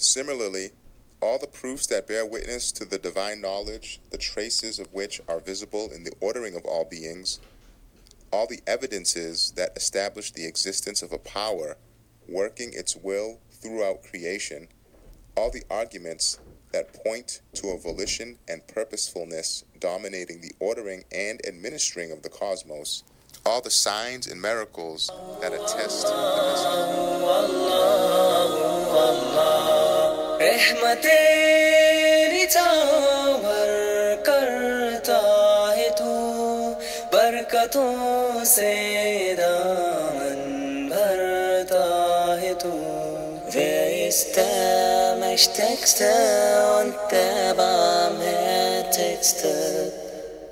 [0.00, 0.70] Similarly,
[1.20, 5.40] all the proofs that bear witness to the divine knowledge, the traces of which are
[5.40, 7.38] visible in the ordering of all beings,
[8.32, 11.76] all the evidences that establish the existence of a power
[12.26, 14.68] working its will throughout creation,
[15.36, 16.40] all the arguments
[16.72, 23.04] that point to a volition and purposefulness dominating the ordering and administering of the cosmos,
[23.44, 25.10] all the signs and miracles
[25.42, 28.09] that attest the
[30.59, 33.69] रहमत तेरी चावर
[34.27, 35.21] करता
[35.77, 36.11] है तू
[37.13, 38.71] बरकतों से
[39.39, 40.39] दामन
[40.91, 41.85] भरता
[42.41, 42.73] है तू
[43.55, 46.11] Wer ist der Mächtigste
[46.77, 49.53] und der Barmherzigste?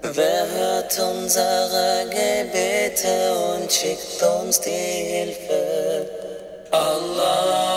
[0.01, 6.07] Wer hört unsere Gebete und schickt uns die Hilfe?
[6.71, 7.76] Allahu,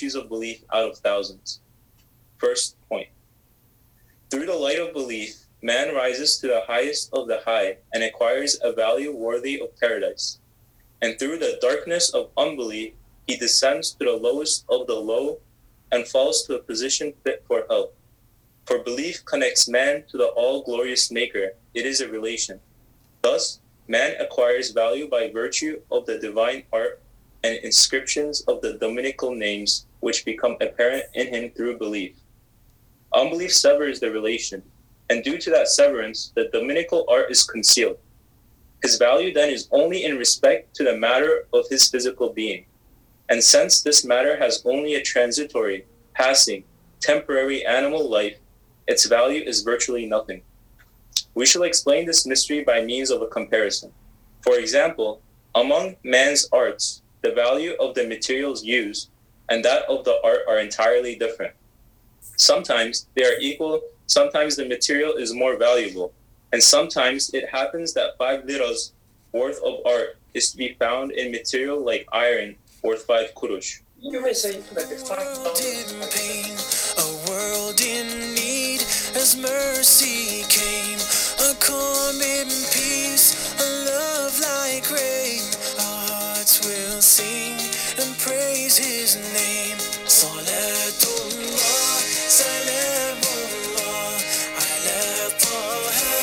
[0.00, 1.60] virtues of belief out of thousands.
[2.38, 3.08] First point.
[4.30, 8.58] Through the light of belief, man rises to the highest of the high and acquires
[8.62, 10.38] a value worthy of paradise.
[11.02, 12.94] And through the darkness of unbelief,
[13.26, 15.40] he descends to the lowest of the low
[15.92, 17.90] and falls to a position fit for hell.
[18.64, 22.58] For belief connects man to the all glorious Maker, it is a relation.
[23.20, 27.02] Thus, man acquires value by virtue of the divine art
[27.42, 32.16] and inscriptions of the dominical names which become apparent in him through belief.
[33.12, 34.62] Unbelief severs the relation,
[35.08, 37.98] and due to that severance, the dominical art is concealed.
[38.82, 42.64] His value then is only in respect to the matter of his physical being.
[43.28, 46.64] And since this matter has only a transitory, passing,
[47.00, 48.38] temporary animal life,
[48.86, 50.42] its value is virtually nothing.
[51.34, 53.92] We shall explain this mystery by means of a comparison.
[54.42, 55.20] For example,
[55.54, 59.10] among man's arts, the value of the materials used
[59.50, 61.52] and that of the art are entirely different.
[62.36, 66.12] Sometimes they are equal, sometimes the material is more valuable,
[66.52, 68.92] and sometimes it happens that five liras
[69.32, 73.80] worth of art is to be found in material like iron worth five kurush.
[74.00, 76.56] You may say that it's world in pain,
[76.96, 78.80] a world in need,
[79.14, 80.98] as mercy came,
[81.44, 85.42] a calm in peace, a love like rain.
[85.78, 87.59] Our hearts will sing and
[88.20, 89.78] praise His name.
[90.04, 91.96] Salatullah,
[92.28, 94.12] salamullah,
[94.60, 96.20] ala Taha,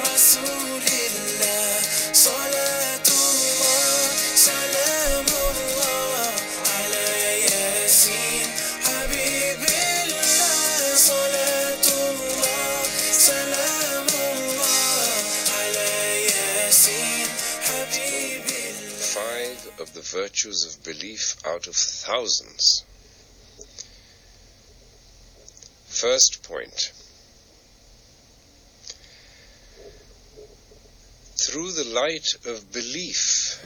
[0.00, 1.84] Rasulillah.
[2.16, 2.73] Salatullah,
[20.24, 22.82] virtues of belief out of thousands.
[25.86, 26.92] First point.
[31.36, 33.62] Through the light of belief,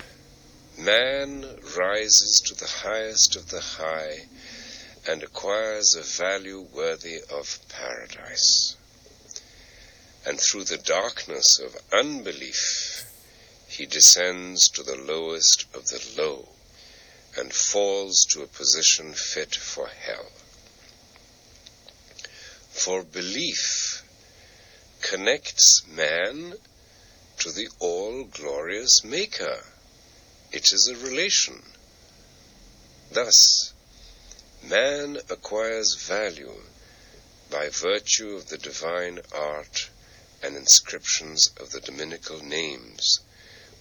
[0.76, 1.47] man
[1.78, 4.26] rises to the highest of the high
[5.06, 8.74] and acquires a value worthy of paradise.
[10.26, 12.88] And through the darkness of unbelief,
[13.78, 16.48] he descends to the lowest of the low
[17.36, 20.32] and falls to a position fit for hell.
[22.70, 24.02] For belief
[25.00, 26.55] connects man
[27.38, 29.64] to the all glorious Maker.
[30.50, 31.62] It is a relation.
[33.12, 33.72] Thus,
[34.60, 36.64] man acquires value
[37.48, 39.88] by virtue of the divine art
[40.42, 43.20] and inscriptions of the dominical names,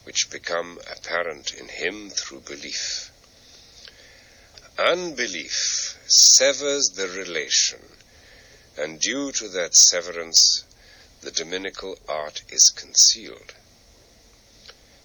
[0.08, 3.12] which become apparent in him through belief.
[4.78, 7.82] Unbelief severs the relation,
[8.78, 10.64] and due to that severance,
[11.20, 13.54] the dominical art is concealed.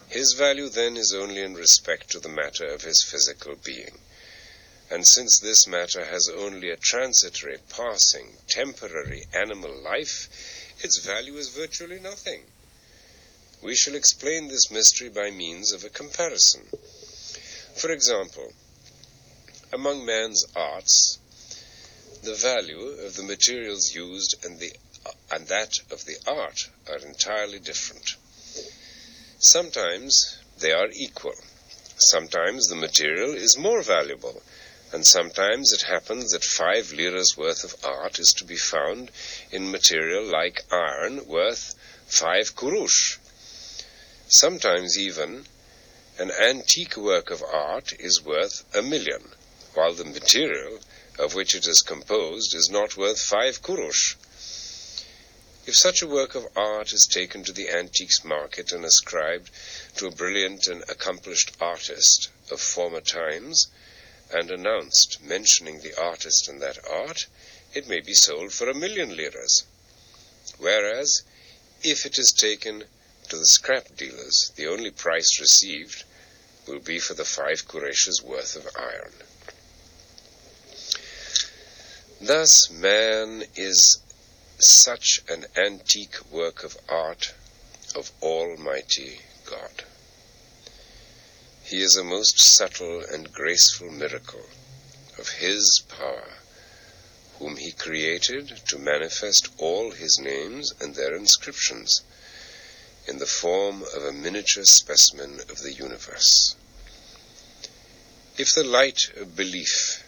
[0.08, 3.98] His value then is only in respect to the matter of his physical being.
[4.88, 10.28] And since this matter has only a transitory, passing, temporary animal life,
[10.78, 12.44] its value is virtually nothing.
[13.62, 16.66] We shall explain this mystery by means of a comparison.
[17.76, 18.52] For example,
[19.72, 21.18] among man's arts,
[22.24, 24.72] the value of the materials used and, the,
[25.30, 28.16] and that of the art are entirely different.
[29.38, 31.36] Sometimes they are equal.
[31.98, 34.42] Sometimes the material is more valuable,
[34.92, 39.12] and sometimes it happens that five liras worth of art is to be found
[39.52, 41.76] in material like iron worth
[42.06, 43.18] five kurush.
[44.34, 45.46] Sometimes even
[46.16, 49.34] an antique work of art is worth a million,
[49.74, 50.80] while the material
[51.18, 54.14] of which it is composed is not worth five kurush.
[55.66, 59.50] If such a work of art is taken to the antiques market and ascribed
[59.96, 63.66] to a brilliant and accomplished artist of former times,
[64.30, 67.26] and announced mentioning the artist and that art,
[67.74, 69.64] it may be sold for a million liras.
[70.56, 71.22] Whereas,
[71.82, 72.84] if it is taken
[73.32, 76.04] to the scrap dealers, the only price received
[76.68, 79.12] will be for the five kurush's worth of iron.
[82.20, 84.00] Thus, man is
[84.58, 87.32] such an antique work of art
[87.94, 89.84] of Almighty God.
[91.64, 94.46] He is a most subtle and graceful miracle
[95.18, 96.34] of His power,
[97.38, 102.02] whom He created to manifest all His names and their inscriptions
[103.06, 106.54] in the form of a miniature specimen of the universe.
[108.38, 110.02] If the light of belief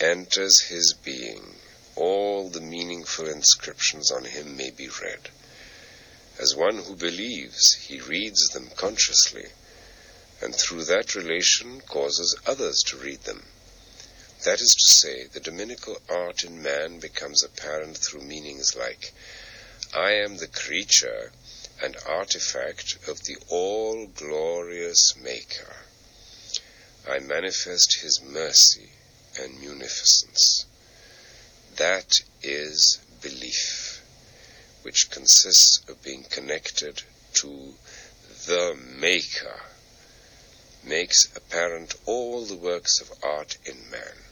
[0.00, 1.56] enters his being,
[1.94, 5.30] all the meaningful inscriptions on him may be read.
[6.40, 9.46] As one who believes, he reads them consciously,
[10.42, 13.44] and through that relation causes others to read them.
[14.44, 19.12] That is to say, the dominical art in man becomes apparent through meanings like,
[19.94, 21.30] I am the creature
[21.82, 25.76] and artifact of the all glorious Maker.
[27.08, 28.90] I manifest his mercy
[29.38, 30.64] and munificence.
[31.76, 34.00] That is belief,
[34.82, 37.02] which consists of being connected
[37.34, 37.74] to
[38.46, 39.60] the Maker,
[40.82, 44.24] makes apparent all the works of art in man.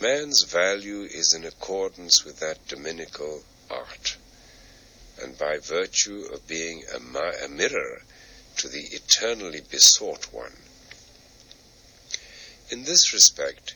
[0.00, 3.42] Man's value is in accordance with that dominical
[5.22, 8.02] and by virtue of being a, mi- a mirror
[8.56, 10.52] to the eternally besought one.
[12.70, 13.74] In this respect,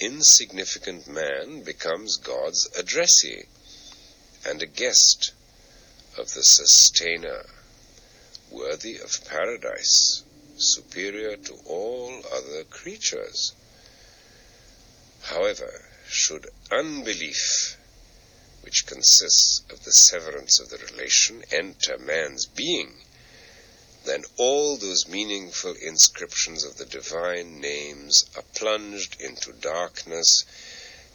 [0.00, 3.44] insignificant man becomes God's addressee
[4.46, 5.32] and a guest
[6.18, 7.46] of the sustainer,
[8.50, 10.22] worthy of paradise,
[10.56, 13.52] superior to all other creatures.
[15.22, 17.75] However, should unbelief,
[18.66, 22.92] which consists of the severance of the relation, enter man's being,
[24.04, 30.44] then all those meaningful inscriptions of the divine names are plunged into darkness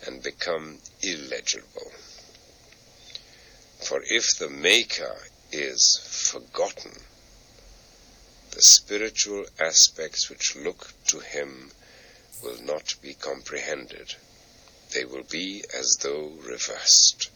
[0.08, 1.92] and become illegible.
[3.82, 6.00] For if the Maker is
[6.32, 7.04] forgotten,
[8.52, 11.74] the spiritual aspects which look to him
[12.42, 14.16] will not be comprehended.
[14.92, 17.30] They will be as though reversed.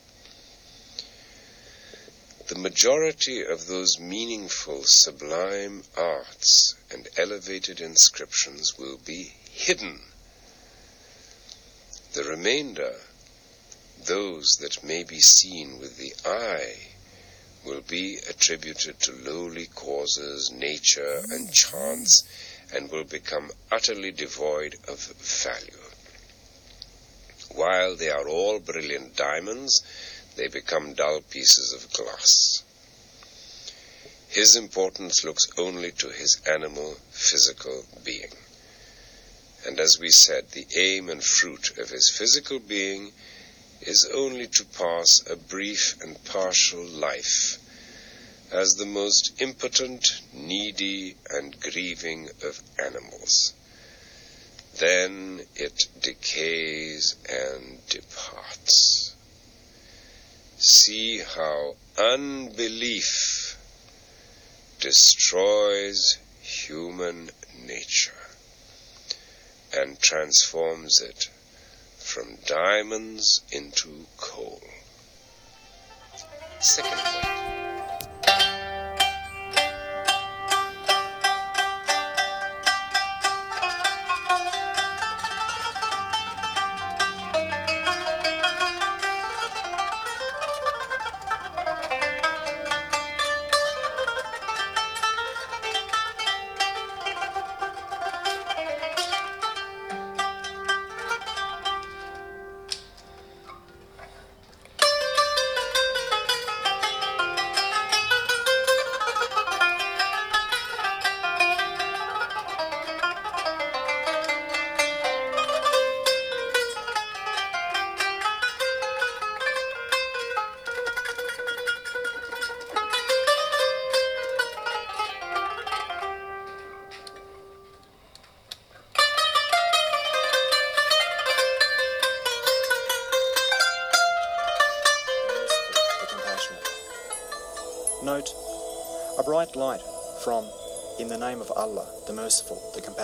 [2.47, 10.01] The majority of those meaningful, sublime arts and elevated inscriptions will be hidden.
[12.13, 13.01] The remainder,
[13.97, 16.91] those that may be seen with the eye,
[17.63, 22.23] will be attributed to lowly causes, nature, and chance,
[22.71, 25.81] and will become utterly devoid of value.
[27.49, 29.81] While they are all brilliant diamonds,
[30.35, 32.63] they become dull pieces of glass.
[34.27, 38.35] His importance looks only to his animal, physical being.
[39.65, 43.13] And as we said, the aim and fruit of his physical being
[43.81, 47.57] is only to pass a brief and partial life
[48.51, 53.53] as the most impotent, needy, and grieving of animals.
[54.77, 58.94] Then it decays and departs.
[60.67, 63.55] See how unbelief
[64.79, 67.29] destroys human
[67.67, 68.17] nature
[69.71, 71.29] and transforms it
[71.99, 74.59] from diamonds into coal.
[76.59, 77.34] Second point.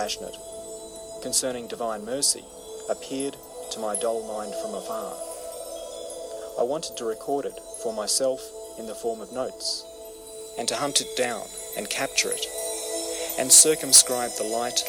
[0.01, 0.37] Compassionate,
[1.21, 2.43] concerning divine mercy,
[2.89, 3.37] appeared
[3.69, 5.13] to my dull mind from afar.
[6.59, 8.41] I wanted to record it for myself
[8.79, 9.85] in the form of notes,
[10.57, 11.43] and to hunt it down
[11.77, 12.43] and capture it,
[13.37, 14.83] and circumscribe the light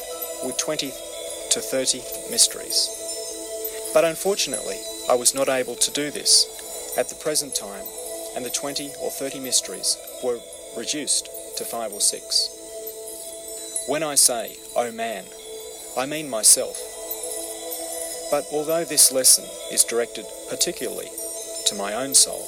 [0.45, 1.99] with 20 to 30
[2.31, 2.89] mysteries.
[3.93, 4.79] But unfortunately,
[5.11, 7.85] I was not able to do this at the present time,
[8.35, 10.39] and the 20 or 30 mysteries were
[10.75, 12.62] reduced to five or six.
[13.85, 15.25] When I say, oh man,
[15.97, 16.79] I mean myself.
[18.31, 19.43] But although this lesson
[19.73, 21.09] is directed particularly
[21.65, 22.47] to my own soul,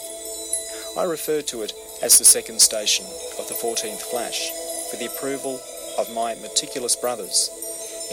[0.97, 3.05] I refer to it as the second station
[3.37, 4.49] of the 14th flash
[4.89, 5.59] for the approval
[5.97, 7.49] of my meticulous brothers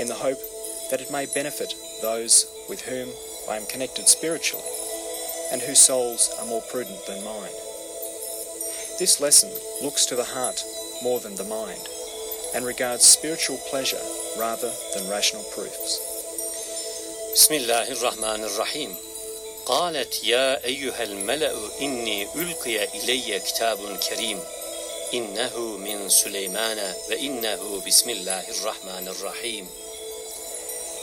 [0.01, 0.41] in the hope
[0.91, 3.09] that it may benefit those with whom
[3.49, 4.67] I am connected spiritually
[5.53, 7.55] and whose souls are more prudent than mine.
[8.99, 9.51] This lesson
[9.81, 10.65] looks to the heart
[11.05, 11.87] more than the mind
[12.55, 14.01] and regards spiritual pleasure
[14.39, 16.01] rather than rational proofs.
[19.67, 24.41] قالت يا أيها الملأ إني ألقي إلي كتاب كريم
[25.15, 29.67] إنه من سليمان وإنه بسم الله الرحمن الرحيم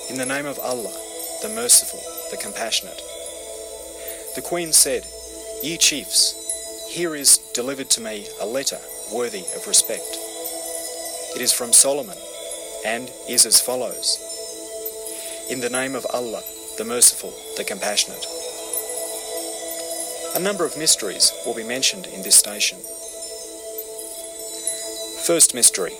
[0.09, 0.91] In the name of Allah,
[1.41, 2.01] the merciful,
[2.31, 3.01] the compassionate.
[4.35, 5.05] The queen said,
[5.61, 6.35] Ye chiefs,
[6.89, 8.79] here is delivered to me a letter
[9.11, 10.17] worthy of respect.
[11.35, 12.17] It is from Solomon,
[12.83, 14.17] and is as follows
[15.49, 16.41] In the name of Allah,
[16.77, 18.25] the Merciful, the Compassionate.
[20.35, 22.79] A number of mysteries will be mentioned in this station.
[25.25, 25.93] First mystery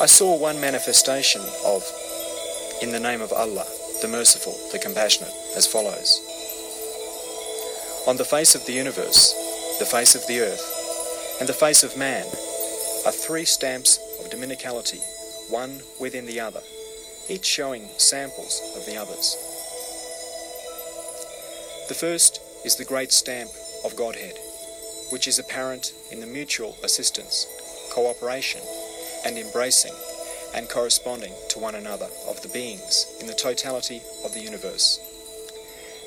[0.00, 1.84] I saw one manifestation of
[2.80, 3.66] In the name of Allah,
[4.00, 6.22] the Merciful, the Compassionate, as follows
[8.08, 9.34] On the face of the universe,
[9.78, 12.24] the face of the earth, and the face of man
[13.06, 15.00] are three stamps of dominicality,
[15.50, 16.60] one within the other,
[17.28, 19.36] each showing samples of the others.
[21.88, 23.50] The first is the great stamp
[23.84, 24.38] of Godhead,
[25.10, 27.46] which is apparent in the mutual assistance,
[27.92, 28.60] cooperation,
[29.24, 29.94] and embracing
[30.54, 35.00] and corresponding to one another of the beings in the totality of the universe.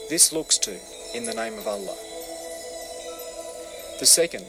[0.09, 0.77] This looks to
[1.15, 1.97] in the name of Allah.
[3.99, 4.45] The second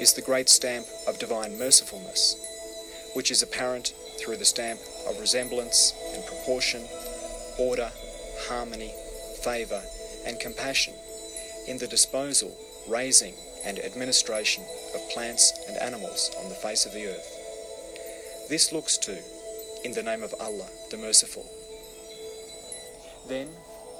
[0.00, 2.36] is the great stamp of divine mercifulness,
[3.14, 6.82] which is apparent through the stamp of resemblance and proportion,
[7.58, 7.90] order,
[8.48, 8.92] harmony,
[9.42, 9.82] favour,
[10.26, 10.94] and compassion
[11.68, 12.56] in the disposal,
[12.88, 13.34] raising,
[13.64, 14.64] and administration
[14.94, 18.46] of plants and animals on the face of the earth.
[18.48, 19.16] This looks to
[19.84, 21.46] in the name of Allah, the Merciful.
[23.28, 23.48] Then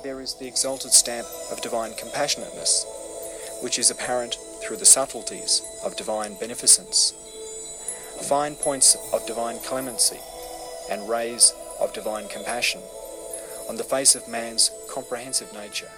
[0.02, 2.84] there is the exalted stamp of divine compassionateness,
[3.62, 7.12] which is apparent through the subtleties of divine beneficence,
[8.22, 10.18] fine points of divine clemency,
[10.90, 12.80] and rays of divine compassion
[13.68, 15.90] on the face of man's comprehensive nature.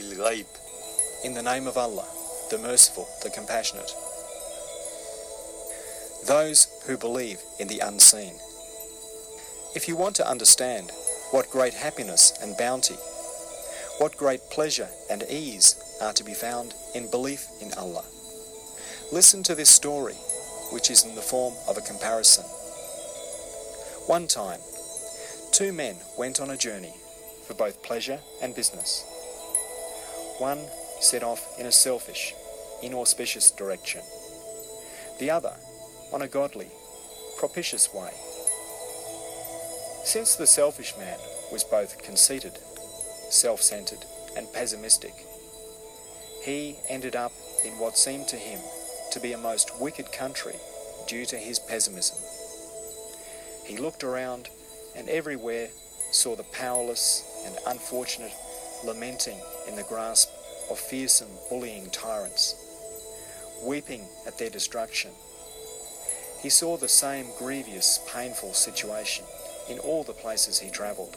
[0.00, 2.06] In the name of Allah,
[2.50, 3.92] the merciful, the compassionate.
[6.26, 8.32] Those who believe in the unseen.
[9.76, 10.90] If you want to understand
[11.32, 12.94] what great happiness and bounty,
[13.98, 18.04] what great pleasure and ease are to be found in belief in Allah,
[19.12, 20.14] listen to this story,
[20.72, 22.44] which is in the form of a comparison.
[24.06, 24.60] One time,
[25.52, 26.94] two men went on a journey
[27.46, 29.04] for both pleasure and business.
[30.40, 30.64] One
[31.00, 32.34] set off in a selfish
[32.82, 34.00] inauspicious direction,
[35.18, 35.52] the other
[36.14, 36.68] on a godly,
[37.36, 38.10] propitious way.
[40.02, 41.18] Since the selfish man
[41.52, 42.58] was both conceited,
[43.28, 45.12] self centered, and pessimistic,
[46.42, 48.60] he ended up in what seemed to him
[49.12, 50.56] to be a most wicked country
[51.06, 52.16] due to his pessimism.
[53.66, 54.48] He looked around
[54.96, 55.68] and everywhere
[56.12, 58.32] saw the powerless and unfortunate
[58.84, 59.38] lamenting
[59.68, 60.30] in the grasp
[60.70, 62.54] of fearsome, bullying tyrants,
[63.64, 65.10] weeping at their destruction.
[66.40, 69.24] He saw the same grievous, painful situation
[69.68, 71.16] in all the places he travelled.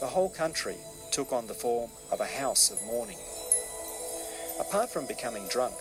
[0.00, 0.76] The whole country
[1.12, 3.18] took on the form of a house of mourning.
[4.60, 5.74] Apart from becoming drunk,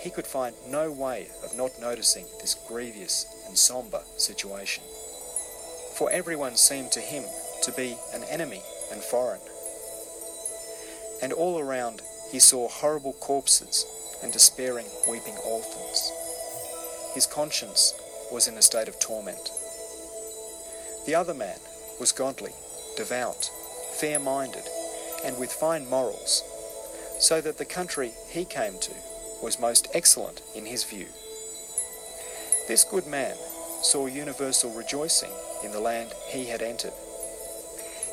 [0.00, 4.82] he could find no way of not noticing this grievous and sombre situation.
[5.94, 7.24] For everyone seemed to him
[7.62, 9.40] to be an enemy and foreign.
[11.22, 13.86] And all around he saw horrible corpses
[14.22, 16.12] and despairing, weeping orphans.
[17.14, 17.94] His conscience
[18.30, 19.50] was in a state of torment.
[21.06, 21.58] The other man
[21.98, 22.52] was godly,
[22.96, 23.50] devout,
[23.98, 24.64] fair minded,
[25.24, 26.42] and with fine morals,
[27.18, 28.92] so that the country he came to
[29.42, 31.06] was most excellent in his view.
[32.68, 33.36] This good man
[33.82, 35.32] saw universal rejoicing
[35.64, 36.92] in the land he had entered.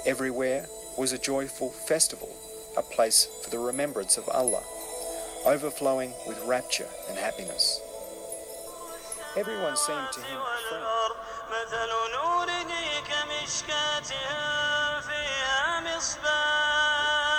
[0.06, 0.66] Everywhere
[0.96, 2.28] was a joyful festival,
[2.76, 4.62] a place for the remembrance of Allah,
[5.46, 7.80] overflowing with rapture and happiness.
[9.36, 10.84] Everyone seemed to him a friend.
[11.52, 12.72] مثل نوره
[13.08, 14.10] كمشكاة
[15.00, 17.32] فيها مصباح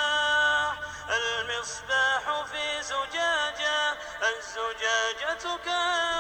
[1.10, 6.17] المصباح في زجاجة الزجاجة كأنها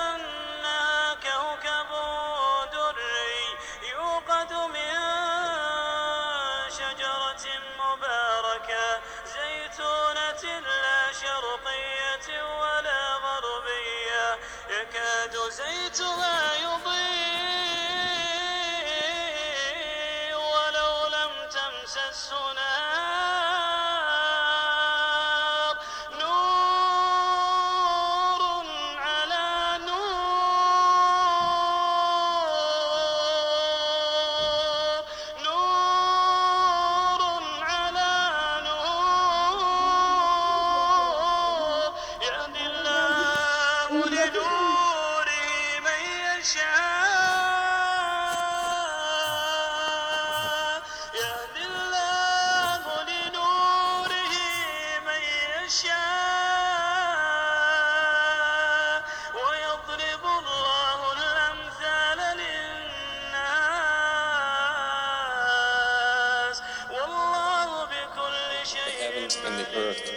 [69.78, 70.12] Earth.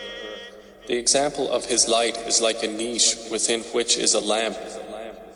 [0.88, 4.58] The example of his light is like a niche within which is a lamp.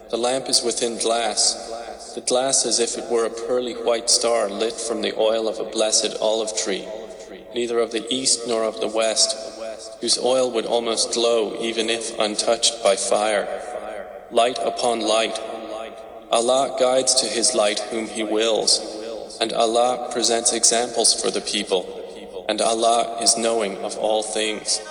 [0.10, 2.14] The lamp is within glass.
[2.16, 5.60] The glass as if it were a pearly white star lit from the oil of
[5.60, 6.86] a blessed olive tree,
[7.54, 9.36] neither of the east nor of the west,
[10.02, 13.48] whose oil would almost glow even if untouched by fire.
[14.32, 15.40] Light upon light.
[16.32, 21.95] Allah guides to his light whom He wills, and Allah presents examples for the people,
[22.48, 24.82] and Allah is knowing of all things.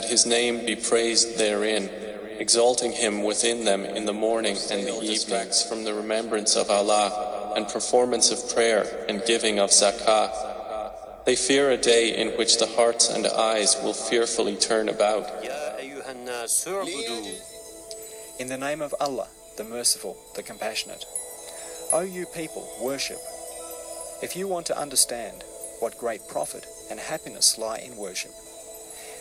[0.00, 1.90] that his name be praised therein,
[2.38, 5.50] exalting him within them in the morning and the evening.
[5.68, 10.32] from the remembrance of Allah, and performance of prayer, and giving of zakah.
[11.26, 15.28] They fear a day in which the hearts and eyes will fearfully turn about.
[18.38, 19.28] In the name of Allah,
[19.58, 21.04] the Merciful, the Compassionate.
[21.92, 23.18] O you people, worship.
[24.22, 25.44] If you want to understand
[25.80, 28.32] what great profit and happiness lie in worship,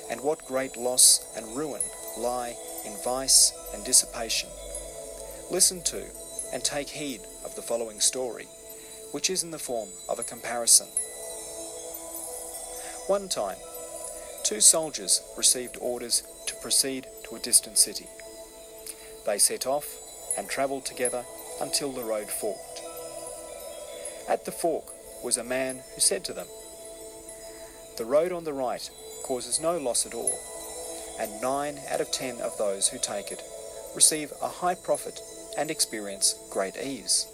[0.10, 1.82] and what great loss and ruin
[2.18, 2.56] lie
[2.86, 4.50] in vice and dissipation.
[5.52, 6.04] Listen to
[6.54, 8.48] and take heed of the following story,
[9.12, 10.88] which is in the form of a comparison.
[13.08, 13.58] One time,
[14.44, 18.08] two soldiers received orders to proceed to a distant city.
[19.26, 19.98] They set off
[20.38, 21.24] and travelled together
[21.62, 22.82] until the road forked.
[24.28, 26.48] At the fork was a man who said to them,
[27.98, 28.90] The road on the right
[29.30, 30.40] causes no loss at all,
[31.20, 33.44] and nine out of ten of those who take it
[33.94, 35.22] receive a high profit
[35.56, 37.28] and experience great ease,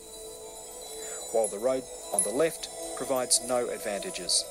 [1.31, 2.67] while the road on the left
[2.97, 4.43] provides no advantages,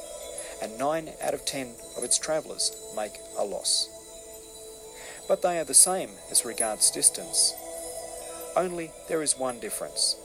[0.62, 3.90] and nine out of ten of its travellers make a loss.
[5.28, 7.52] But they are the same as regards distance,
[8.56, 10.16] only there is one difference.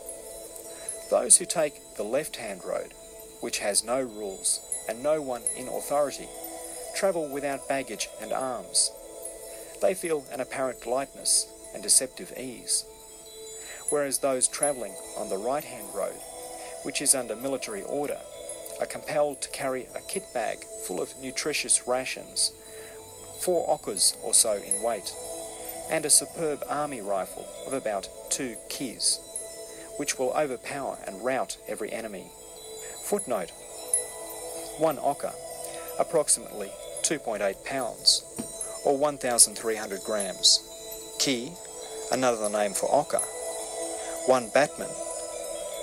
[1.10, 2.94] Those who take the left hand road,
[3.42, 6.30] which has no rules and no one in authority,
[6.96, 8.92] travel without baggage and arms.
[9.82, 12.86] They feel an apparent lightness and deceptive ease.
[13.90, 16.20] Whereas those travelling on the right hand road,
[16.84, 18.20] which is under military order,
[18.80, 22.52] are compelled to carry a kit bag full of nutritious rations,
[23.42, 25.14] four okas or so in weight,
[25.90, 29.20] and a superb army rifle of about two kis,
[29.98, 32.28] which will overpower and rout every enemy.
[33.04, 33.52] Footnote
[34.80, 35.34] one oka,
[36.00, 36.72] approximately
[37.04, 38.24] 2.8 pounds,
[38.86, 40.66] or 1,300 grams.
[41.20, 41.52] Key,
[42.12, 43.20] another name for oka.
[44.26, 44.90] One batman,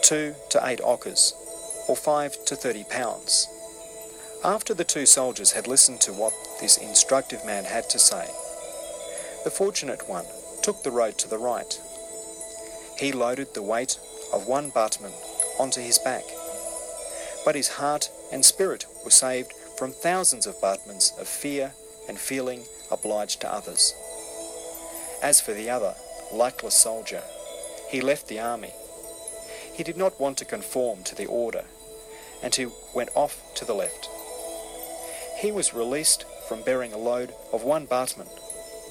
[0.03, 1.33] two to eight okas,
[1.89, 3.49] or five to 30 pounds.
[4.45, 8.27] After the two soldiers had listened to what this instructive man had to say,
[9.45, 10.25] the fortunate one
[10.63, 11.81] took the road to the right.
[12.99, 13.99] He loaded the weight
[14.33, 15.13] of one batman
[15.59, 16.25] onto his back,
[17.45, 21.73] but his heart and spirit were saved from thousands of batmans of fear
[22.09, 23.95] and feeling obliged to others.
[25.23, 25.95] As for the other,
[26.33, 27.23] luckless soldier,
[27.91, 28.73] he left the army.
[29.73, 31.65] He did not want to conform to the order,
[32.43, 34.09] and he went off to the left.
[35.39, 38.29] He was released from bearing a load of one batman,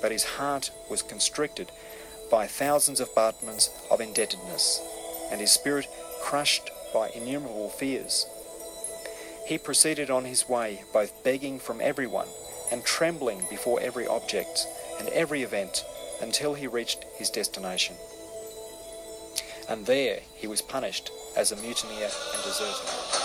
[0.01, 1.71] but his heart was constricted
[2.29, 4.81] by thousands of batmans of indebtedness,
[5.31, 5.87] and his spirit
[6.21, 8.27] crushed by innumerable fears.
[9.45, 12.27] He proceeded on his way, both begging from everyone
[12.71, 14.65] and trembling before every object
[14.99, 15.85] and every event
[16.21, 17.95] until he reached his destination.
[19.69, 23.24] And there he was punished as a mutineer and deserter.